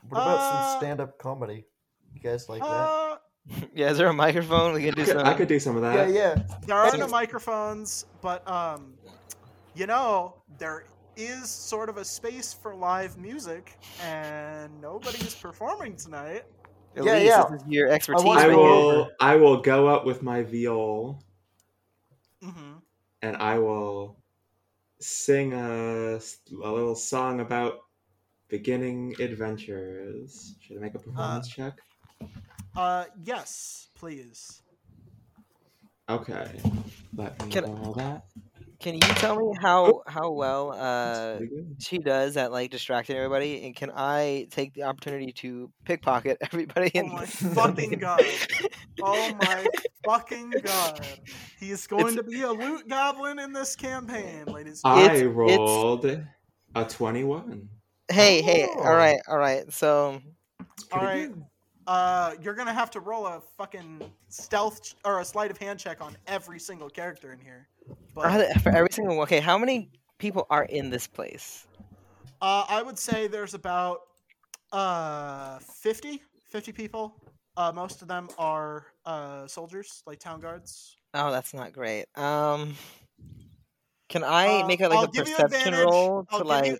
[0.10, 1.66] what about Uh, some stand-up comedy?
[2.14, 3.20] You guys like that?
[3.52, 5.26] Uh, yeah, is there a microphone we can I do could, some?
[5.28, 6.10] I could do some of that.
[6.10, 6.36] yeah.
[6.36, 6.44] Yeah.
[6.66, 8.94] There are no microphones, but um,
[9.76, 10.86] you know there
[11.16, 16.44] is sort of a space for live music, and nobody is performing tonight.
[16.98, 17.44] At Yeah, least yeah.
[17.52, 18.24] this is your expertise.
[18.26, 18.58] I Bring right it here.
[18.60, 18.90] will.
[19.02, 19.10] over.
[19.20, 21.24] I will go up with my viol,
[22.44, 22.74] mm-hmm.
[23.22, 24.18] and I will
[25.00, 27.80] sing a, a little song about
[28.48, 30.56] beginning adventures.
[30.62, 31.74] Should I make a performance check?
[32.76, 34.62] Uh, yes, please.
[36.10, 36.48] Okay.
[37.16, 38.26] Let me Can- roll that.
[38.78, 41.40] Can you tell me how how well uh
[41.80, 46.92] she does at like distracting everybody, and can I take the opportunity to pickpocket everybody?
[46.96, 48.22] Oh in my this fucking god.
[49.02, 49.66] Oh my
[50.06, 51.08] fucking god.
[51.60, 54.82] He is going It's- to be a loot goblin in this campaign, ladies.
[54.84, 57.70] I It's- it's- rolled a 21.
[58.12, 58.82] Hey, hey, Oh.
[58.84, 59.72] all right, all right.
[59.74, 60.22] So
[60.94, 61.30] Alright.
[61.34, 61.44] good.
[61.88, 65.80] Uh, you're gonna have to roll a fucking stealth ch- or a sleight of hand
[65.80, 67.68] check on every single character in here.
[68.16, 71.68] But for every single okay, how many people are in this place?
[72.42, 74.00] uh, I would say there's about
[74.72, 77.22] uh 50, 50 people.
[77.56, 80.98] Uh, most of them are uh soldiers, like town guards.
[81.14, 82.06] Oh, that's not great.
[82.18, 82.76] Um,
[84.10, 86.80] can I Uh, make a like I'll a perception roll I'll to like you-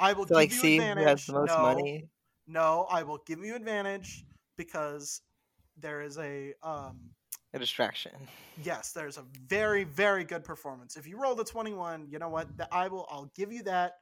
[0.00, 1.04] I will to like give you see who advantage.
[1.08, 2.08] has the most no, money?
[2.46, 4.24] No, I will give you advantage
[4.60, 5.22] because
[5.78, 6.98] there is a um
[7.54, 8.12] A distraction.
[8.62, 10.96] yes, there's a very very good performance.
[10.96, 12.54] If you roll the 21, you know what?
[12.58, 13.92] That I will I'll give you that.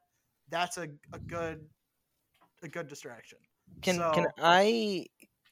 [0.50, 1.64] That's a, a good
[2.64, 3.38] a good distraction.
[3.82, 5.06] Can can I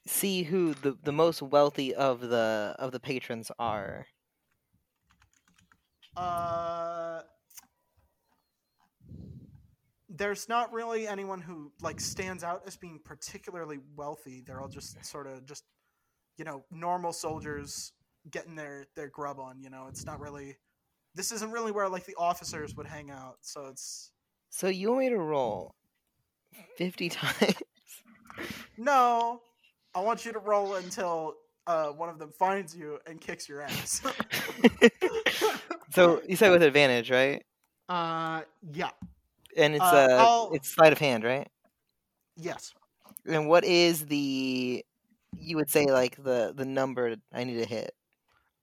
[0.05, 4.07] see who the, the most wealthy of the of the patrons are?
[6.17, 7.21] Uh
[10.17, 14.43] there's not really anyone who like stands out as being particularly wealthy.
[14.45, 15.63] They're all just sort of just
[16.37, 17.93] you know, normal soldiers
[18.29, 19.87] getting their their grub on, you know.
[19.89, 20.57] It's not really
[21.15, 23.37] this isn't really where like the officers would hang out.
[23.41, 24.11] So it's
[24.49, 25.75] So you want me to roll
[26.77, 27.55] fifty times?
[28.77, 29.41] no.
[29.95, 31.33] I want you to roll until
[31.65, 34.01] uh, one of them finds you and kicks your ass.
[35.91, 37.43] so you said with advantage, right?
[37.89, 38.41] uh
[38.73, 38.89] yeah.
[39.57, 40.07] And it's Uh,
[40.49, 41.47] uh, it's sleight of hand, right?
[42.35, 42.73] Yes.
[43.25, 44.85] And what is the
[45.39, 47.93] you would say like the the number I need to hit?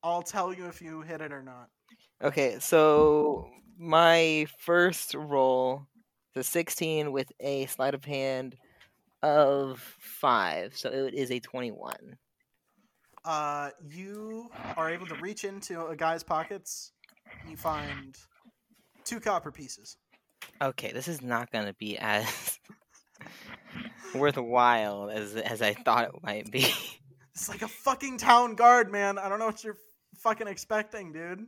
[0.03, 1.69] I'll tell you if you hit it or not.
[2.23, 5.87] Okay, so my first roll,
[6.35, 8.57] the 16 with a sleight of hand
[9.23, 12.19] of 5, so it is a 21.
[13.25, 16.93] uh, you are able to reach into a guy's pockets.
[17.49, 18.17] You find
[19.05, 19.97] two copper pieces.
[20.61, 22.59] Okay, this is not going to be as
[24.15, 26.67] worthwhile as as I thought it might be.
[27.35, 29.19] It's like a fucking town guard, man.
[29.19, 29.77] I don't know what you're
[30.19, 31.45] fucking expecting, dude.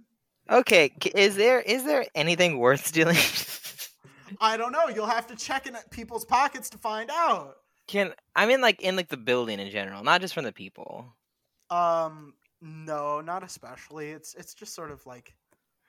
[0.51, 3.17] Okay, is there is there anything worth stealing?
[4.41, 4.89] I don't know.
[4.89, 7.55] You'll have to check in people's pockets to find out.
[7.87, 11.07] Can I mean like in like the building in general, not just from the people.
[11.71, 14.11] Um, no, not especially.
[14.11, 15.35] It's it's just sort of like,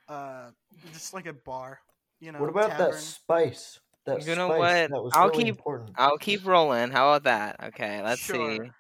[0.08, 0.52] uh,
[0.94, 1.80] just like a bar.
[2.20, 2.40] You know.
[2.40, 2.92] What about tavern.
[2.92, 3.80] that spice?
[4.06, 4.90] That You know spice, what?
[4.92, 5.92] That was I'll really keep- important.
[5.98, 6.92] I'll keep rolling.
[6.92, 7.68] How about that?
[7.70, 8.64] Okay, let's Sure.
[8.66, 8.72] see.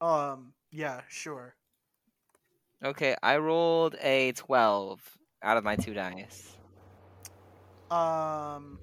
[0.00, 1.54] Um, yeah, sure.
[2.84, 5.00] Okay, I rolled a 12
[5.42, 6.56] out of my two dice.
[7.90, 8.78] Um,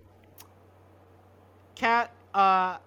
[1.75, 2.11] cat.
[2.33, 2.77] Uh,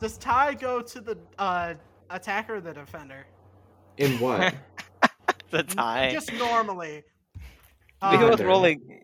[0.00, 1.74] does Ty go to the uh
[2.10, 3.24] attacker the defender?
[3.96, 4.54] In what?
[5.50, 6.10] the N- tie.
[6.12, 7.04] Just normally.
[8.10, 9.02] We go with rolling.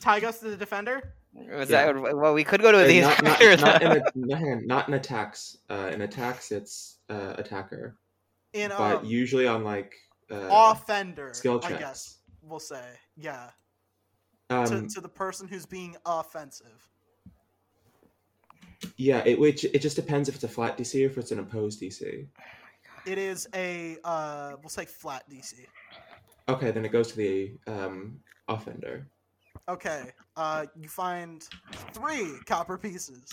[0.00, 1.14] Ty goes to the defender.
[1.34, 1.92] Was Yeah.
[1.92, 2.34] that well?
[2.34, 4.94] We could go to Or the not, not, not, in a, no, hang not in
[4.94, 5.58] attacks.
[5.68, 7.96] Uh, in attacks, it's uh, attacker.
[8.52, 9.94] In But um, usually on like
[10.30, 11.30] uh, offender.
[11.34, 12.82] skill I guess we'll say
[13.16, 13.50] yeah.
[14.48, 16.88] um, to, to the person who's being offensive.
[18.96, 21.38] yeah, it which it just depends if it's a flat DC or if it's an
[21.38, 22.26] opposed DC.
[23.06, 25.54] It is a uh, we'll say flat DC.
[26.48, 28.18] Okay, then it goes to the um,
[28.50, 29.06] offender.
[29.68, 30.12] Okay.
[30.36, 31.46] Uh, you find
[31.92, 33.30] three copper pieces.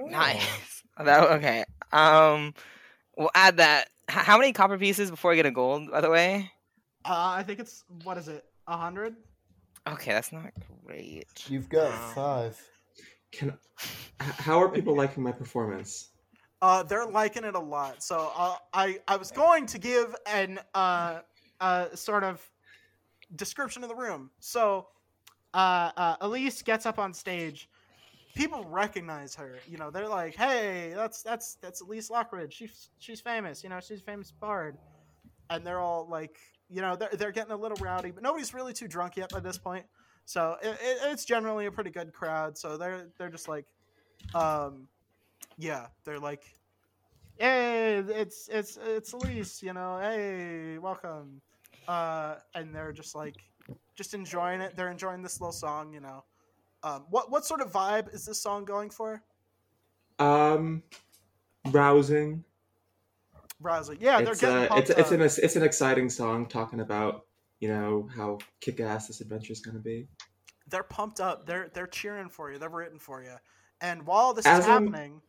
[0.00, 0.82] Nice.
[0.98, 1.62] That, okay.
[1.92, 2.54] Um,
[3.18, 3.90] we'll add that.
[4.08, 5.90] H- how many copper pieces before I get a gold?
[5.90, 6.50] By the way.
[7.04, 8.46] Uh, I think it's what is it?
[8.66, 9.14] A hundred.
[9.86, 10.52] Okay, that's not
[10.86, 11.26] great.
[11.48, 12.12] You've got Wow.
[12.14, 12.68] five.
[13.30, 13.58] Can
[14.18, 16.12] how are people liking my performance?
[16.62, 18.02] Uh, they're liking it a lot.
[18.02, 21.20] So uh, I I was going to give an uh,
[21.60, 22.40] uh sort of
[23.34, 24.30] description of the room.
[24.40, 24.86] So
[25.54, 27.68] uh, uh, Elise gets up on stage.
[28.34, 29.58] People recognize her.
[29.66, 32.52] You know, they're like, "Hey, that's that's that's Elise Lockridge.
[32.52, 33.64] She's she's famous.
[33.64, 34.76] You know, she's famous bard."
[35.48, 36.36] And they're all like,
[36.68, 39.40] you know, they're they're getting a little rowdy, but nobody's really too drunk yet by
[39.40, 39.86] this point.
[40.26, 42.58] So it, it, it's generally a pretty good crowd.
[42.58, 43.64] So they're they're just like,
[44.34, 44.88] um,
[45.56, 46.42] yeah, they're like,
[47.38, 51.40] hey, it's it's it's Elise, you know, hey, welcome,
[51.88, 53.36] uh, and they're just like,
[53.94, 54.76] just enjoying it.
[54.76, 56.24] They're enjoying this little song, you know.
[56.82, 59.22] Um, what what sort of vibe is this song going for?
[60.18, 60.82] Um,
[61.70, 62.44] rousing.
[63.60, 63.98] Rousing.
[64.00, 67.24] Yeah, they're it's getting uh, it's it's an it's an exciting song talking about
[67.60, 70.06] you know how kick ass this adventure is gonna be.
[70.68, 71.46] They're pumped up.
[71.46, 72.58] They're they're cheering for you.
[72.58, 73.34] They're rooting for you.
[73.80, 75.20] And while this As is I'm- happening,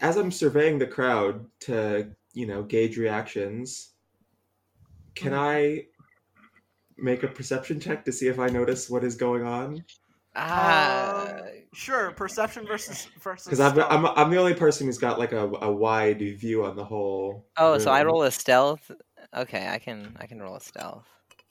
[0.00, 3.90] As I'm surveying the crowd to you know gauge reactions,
[5.18, 5.38] can Mhm.
[5.38, 5.86] I
[6.96, 9.84] make a perception check to see if I notice what is going on?
[10.34, 11.44] Ah, Um,
[11.74, 13.44] sure, perception versus versus.
[13.46, 13.78] Because I'm.
[13.80, 17.46] I'm I'm the only person who's got like a, a wide view on the whole.
[17.56, 18.90] oh, so I roll a stealth.
[19.36, 21.06] Okay, I can I can roll a stealth.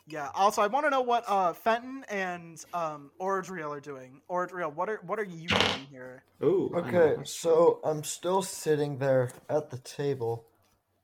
[0.09, 0.29] Yeah.
[0.35, 4.21] Also, I want to know what uh, Fenton and um, Orodriel are doing.
[4.29, 6.23] Orodriel, what are what are you doing here?
[6.41, 6.71] Ooh.
[6.75, 10.45] Okay, so I'm still sitting there at the table,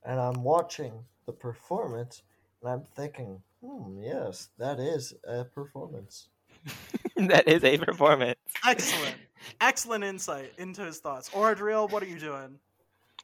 [0.04, 2.22] and I'm watching the performance,
[2.64, 6.28] and I'm thinking, hmm, yes, that is a performance.
[7.16, 8.38] that is a performance.
[8.66, 9.16] Excellent,
[9.60, 11.28] excellent insight into his thoughts.
[11.30, 12.58] Orodriel, what are you doing?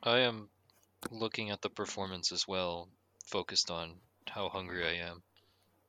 [0.03, 0.49] I am
[1.11, 2.89] looking at the performance as well,
[3.27, 3.95] focused on
[4.29, 5.23] how hungry I am.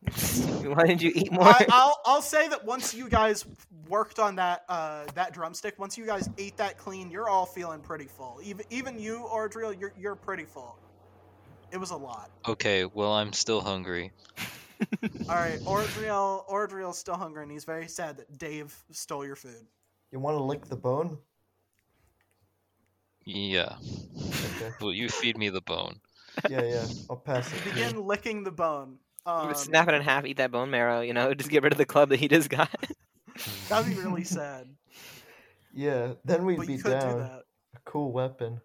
[0.74, 1.43] Why didn't you eat more?
[1.43, 3.45] I, I'll I'll say that once you guys
[3.88, 7.82] worked on that uh, that drumstick, once you guys ate that clean, you're all feeling
[7.82, 8.39] pretty full.
[8.43, 10.80] Even even you, Orodriel, you're you're pretty full.
[11.72, 12.30] It was a lot.
[12.47, 14.11] Okay, well, I'm still hungry.
[15.30, 19.65] All right, Orodriel Orodriel's still hungry, and he's very sad that Dave stole your food.
[20.11, 21.17] You want to lick the bone?
[23.26, 23.76] Yeah.
[24.57, 24.72] Okay.
[24.82, 25.99] Will you feed me the bone?
[26.49, 26.86] Yeah, yeah.
[27.09, 27.65] I'll pass it.
[27.65, 27.72] you.
[27.74, 28.97] Begin licking the bone.
[29.26, 31.01] Um, Just snap it in half, eat that bone marrow.
[31.01, 32.69] You know, just get rid of the club that he just got.
[33.69, 34.67] That'd be really sad.
[35.74, 37.43] Yeah, then we'd But be you could do down that.
[37.76, 38.59] a cool weapon.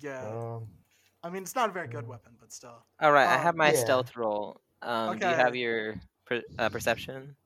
[0.00, 0.26] Yeah.
[0.26, 0.66] Um,
[1.22, 2.84] I mean, it's not a very good weapon, but still.
[3.00, 3.74] All right, I Um, have my yeah.
[3.74, 4.60] stealth roll.
[4.82, 5.96] Um, Do you have your
[6.26, 7.36] per, uh, perception?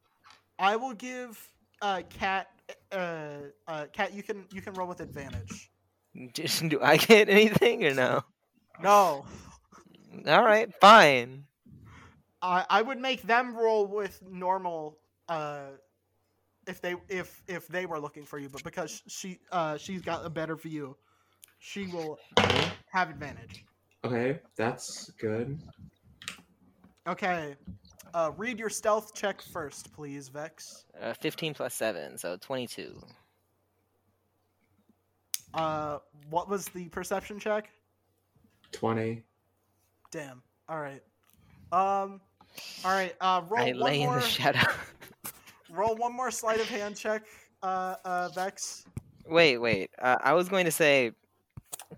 [0.58, 1.38] I will give
[1.82, 2.48] uh, Cat.
[2.90, 5.70] Uh, uh, Cat, you can you can roll with advantage.
[6.34, 8.24] Do I get anything or no?
[8.78, 9.26] No,
[10.26, 11.46] All right, fine.
[12.42, 14.98] I I would make them roll with normal.
[15.28, 15.70] Uh,
[16.66, 20.24] if they if if they were looking for you, but because she uh she's got
[20.24, 20.96] a better view,
[21.58, 22.18] she will
[22.96, 23.66] have advantage.
[24.06, 25.58] Okay, that's good.
[27.06, 27.54] Okay.
[28.14, 30.86] Uh, read your stealth check first, please, Vex.
[30.98, 32.98] Uh, 15 plus 7, so 22.
[35.52, 35.98] Uh,
[36.30, 37.68] what was the perception check?
[38.72, 39.22] Twenty.
[40.10, 40.42] Damn.
[40.68, 41.02] All right.
[41.72, 42.20] Um.
[42.84, 43.14] All right.
[43.20, 44.16] Uh, roll I one lay in more.
[44.16, 44.58] the shadow.
[45.70, 47.22] roll one more sleight of hand check.
[47.62, 48.84] Uh, uh, Vex.
[49.26, 49.90] wait, wait.
[49.98, 51.12] Uh, I was going to say,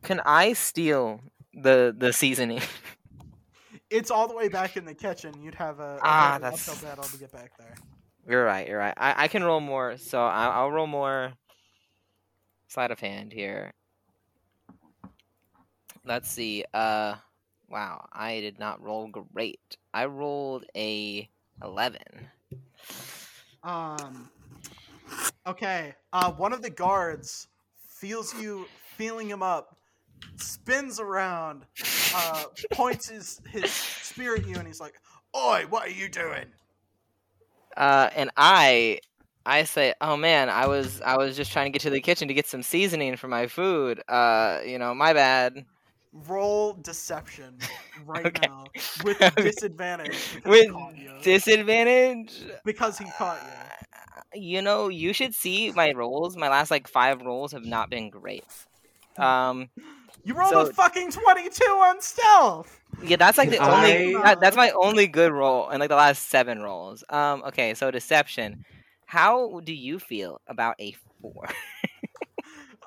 [0.02, 1.20] can I steal
[1.54, 2.60] the the seasoning?
[3.90, 5.32] It's all the way back in the kitchen.
[5.42, 7.74] You'd have a, Ah, very that's- battle to get back there.
[8.28, 8.68] you're right.
[8.68, 8.92] You're right.
[8.98, 11.32] I, I can roll more, so I, I'll roll more
[12.66, 13.72] sleight of hand here.
[16.04, 16.66] Let's see.
[16.74, 17.14] Uh,
[17.70, 18.06] wow.
[18.12, 19.78] I did not roll great.
[19.94, 21.26] I rolled a
[21.62, 21.98] 11.
[23.62, 24.28] Um.
[25.46, 25.94] Okay.
[26.12, 27.48] Uh, one of the guards
[27.86, 28.66] feels you
[28.98, 29.77] feeling him up,
[30.36, 31.66] spins around,
[32.12, 34.94] uh, points his his spear at you, and he's like,
[35.36, 36.52] "Oi, what are you doing?"
[37.76, 39.00] Uh, and I,
[39.46, 42.28] I say, oh man, I was I was just trying to get to the kitchen
[42.28, 44.02] to get some seasoning for my food.
[44.08, 45.64] Uh, you know, my bad.
[46.12, 48.48] Roll deception right Okay.
[48.48, 48.72] now
[49.04, 50.66] with disadvantage With
[51.22, 52.32] disadvantage.
[52.64, 53.52] because he caught you.
[54.34, 56.36] You know, you should see my rolls.
[56.36, 58.44] My last like five rolls have not been great.
[59.18, 59.68] Um,
[60.24, 62.80] You rolled So- a fucking twenty-two on stealth.
[63.02, 64.14] yeah, that's like the only.
[64.14, 67.04] I- That, that's my only good roll in like the last seven rolls.
[67.08, 68.64] Um, okay, so deception.
[69.06, 71.48] How do you feel about a four?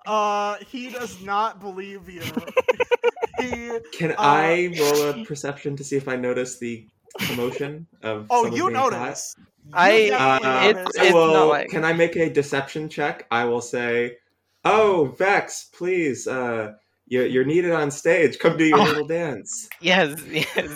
[0.06, 2.22] Uh, he does not believe you.
[3.40, 3.80] he.
[3.94, 6.88] Can Uh, I roll a perception to see if I notice the
[7.20, 8.26] commotion of?
[8.32, 8.94] Oh, you being caught?
[8.94, 9.36] notice.
[9.68, 10.98] You I- Uh, It's- notice.
[11.00, 13.28] I it's will- not like- Can I make a deception check?
[13.30, 14.18] I will say,
[14.66, 16.74] "Oh, Vex, please, uh,
[17.12, 18.40] you're, you're needed on stage.
[18.40, 18.84] Come do your Oh.
[18.84, 20.72] little dance." yes, yes.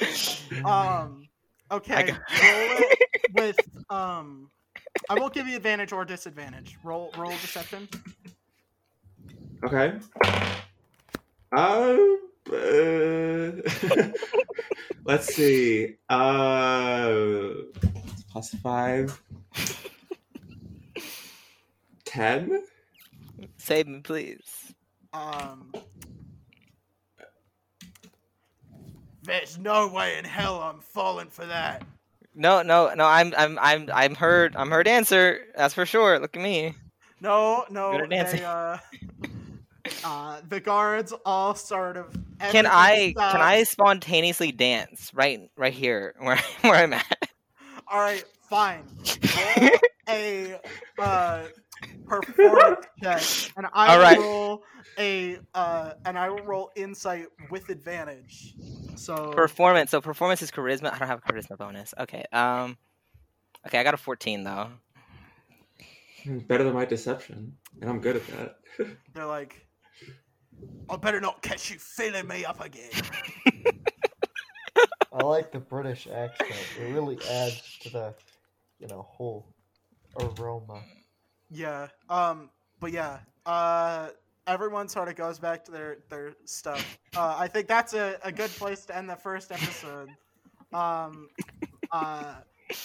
[0.64, 1.26] Um.
[1.70, 2.04] Okay.
[2.04, 2.78] got- roll
[3.34, 3.58] with
[3.90, 4.50] um.
[5.10, 6.78] I won't give you advantage or disadvantage.
[6.84, 7.88] Roll roll deception.
[9.64, 9.98] Okay.
[11.52, 11.96] Uh,
[12.52, 13.52] uh,
[15.04, 15.96] let's see.
[16.08, 17.50] Uh,
[18.30, 19.20] plus five.
[22.04, 22.62] Ten.
[23.56, 24.65] Save me, please.
[25.16, 25.72] Um.
[29.22, 31.82] There's no way in hell I'm falling for that.
[32.34, 33.06] No, no, no.
[33.06, 34.50] I'm, I'm, I'm, I'm her.
[34.54, 35.40] I'm her dancer.
[35.56, 36.18] That's for sure.
[36.18, 36.74] Look at me.
[37.20, 38.06] No, no.
[38.06, 38.76] They, uh,
[40.04, 42.14] uh, the guards all sort of.
[42.50, 47.30] Can I, can I spontaneously dance right, right here where, where I'm at?
[47.88, 48.84] All right, fine.
[50.08, 50.60] A
[50.98, 51.42] uh,
[52.06, 53.22] performance check,
[53.56, 54.18] and I All will right.
[54.18, 54.62] roll
[54.98, 58.54] a uh, and I will roll insight with advantage.
[58.96, 59.90] So Performance.
[59.90, 60.92] So performance is charisma.
[60.92, 61.94] I don't have a charisma bonus.
[61.98, 62.24] Okay.
[62.32, 62.78] Um.
[63.66, 64.68] Okay, I got a 14 though.
[66.48, 68.56] Better than my deception, and I'm good at that.
[69.14, 69.66] they're like,
[70.88, 72.90] I better not catch you filling me up again.
[75.12, 76.50] I like the British accent.
[76.78, 78.14] It really adds to the,
[78.78, 79.54] you know, whole
[80.20, 80.82] aroma.
[81.50, 81.88] Yeah.
[82.08, 82.50] Um.
[82.80, 83.18] But yeah.
[83.44, 84.08] Uh.
[84.46, 86.98] Everyone sort of goes back to their their stuff.
[87.16, 90.10] Uh, I think that's a, a good place to end the first episode.
[90.72, 91.28] Um.
[91.90, 92.34] Uh.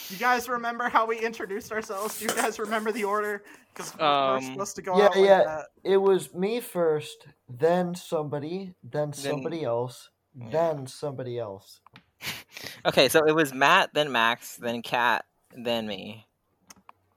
[0.09, 2.19] You guys remember how we introduced ourselves?
[2.19, 3.43] Do you guys remember the order?
[3.73, 5.43] Because we're Um, supposed to go yeah, out like yeah.
[5.43, 5.65] that.
[5.83, 10.49] It was me first, then somebody, then Then- somebody else, Yeah.
[10.51, 11.79] then somebody else.
[12.85, 15.25] Okay, so it was Matt, then Max, then Kat,
[15.55, 16.27] then me.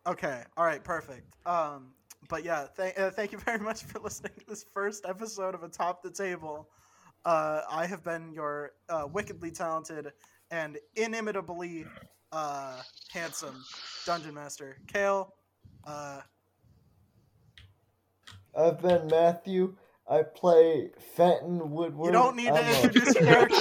[0.07, 0.43] Okay.
[0.57, 0.83] All right.
[0.83, 1.35] Perfect.
[1.47, 1.93] Um.
[2.29, 5.63] But yeah, th- uh, thank you very much for listening to this first episode of
[5.63, 6.69] Atop the Table.
[7.25, 10.13] Uh, I have been your uh, wickedly talented
[10.51, 11.85] and inimitably
[12.33, 12.81] uh,
[13.13, 13.63] handsome
[14.07, 15.35] dungeon master, Kale.
[15.87, 16.21] Uh,
[18.57, 19.77] I've been Matthew.
[20.09, 22.07] I play Fenton Woodword.
[22.09, 23.57] you don't need to I'm a- introduce your character.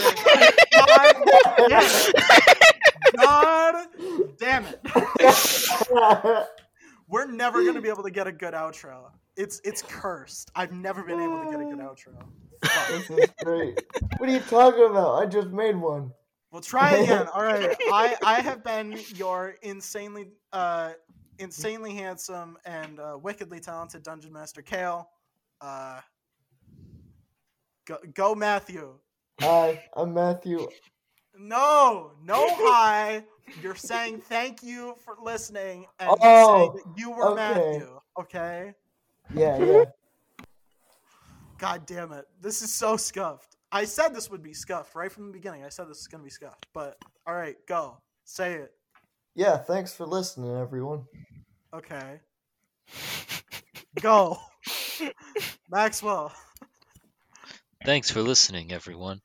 [0.73, 1.15] God
[1.69, 2.52] damn it!
[3.15, 3.87] God
[4.39, 4.79] damn it!
[7.07, 9.11] We're never gonna be able to get a good outro.
[9.35, 10.51] It's it's cursed.
[10.55, 12.25] I've never been able to get a good outro.
[12.63, 12.87] Fuck.
[12.89, 13.79] this is great.
[14.17, 15.21] What are you talking about?
[15.21, 16.11] I just made one.
[16.51, 17.27] We'll try again.
[17.33, 17.75] All right.
[17.91, 20.93] I I have been your insanely uh
[21.39, 25.09] insanely handsome and uh, wickedly talented dungeon master Kale.
[25.61, 25.99] Uh
[27.85, 28.93] go, go Matthew.
[29.41, 30.67] Hi, I'm Matthew.
[31.37, 33.23] No, no hi.
[33.61, 37.53] You're saying thank you for listening and Oh, saying that you were okay.
[37.53, 37.99] Matthew.
[38.19, 38.73] Okay?
[39.33, 39.83] Yeah, yeah.
[41.57, 42.25] God damn it.
[42.41, 43.55] This is so scuffed.
[43.71, 45.63] I said this would be scuffed right from the beginning.
[45.63, 46.67] I said this is gonna be scuffed.
[46.73, 47.97] But all right, go.
[48.25, 48.71] Say it.
[49.35, 51.05] Yeah, thanks for listening, everyone.
[51.73, 52.19] Okay.
[54.01, 54.37] Go.
[55.71, 56.31] Maxwell.
[57.85, 59.21] Thanks for listening, everyone.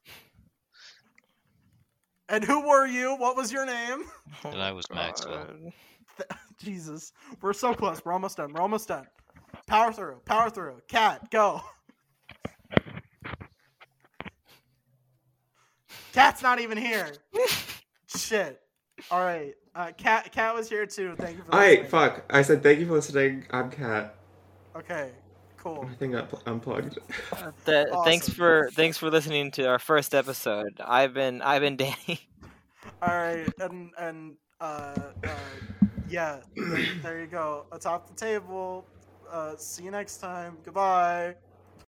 [2.29, 3.17] And who were you?
[3.17, 4.05] What was your name?
[4.45, 5.47] And I was Maxwell.
[5.47, 6.37] God.
[6.59, 7.13] Jesus.
[7.41, 8.05] We're so close.
[8.05, 8.53] We're almost done.
[8.53, 9.07] We're almost done.
[9.67, 10.21] Power through.
[10.27, 10.83] Power through.
[10.87, 11.63] Cat, go.
[16.13, 17.13] Cat's not even here.
[18.07, 18.61] Shit.
[19.11, 19.55] All right.
[19.75, 21.15] Uh, Cat, Cat was here too.
[21.19, 21.79] Thank you for listening.
[21.79, 22.25] Alright, fuck.
[22.31, 23.47] I said thank you for listening.
[23.51, 24.15] I'm Cat.
[24.77, 25.11] Okay.
[25.59, 25.89] Cool.
[25.91, 26.99] I think I pl- unplugged.
[27.33, 30.81] Uh, th- Thanks for thanks for listening to our first episode.
[30.85, 32.21] I've been I've been Danny.
[33.03, 34.95] All right, and and uh,
[35.25, 35.29] uh
[36.09, 37.67] yeah, there, there you go.
[37.73, 38.87] Atop the table.
[39.31, 40.57] Uh, see you next time.
[40.65, 41.35] Goodbye.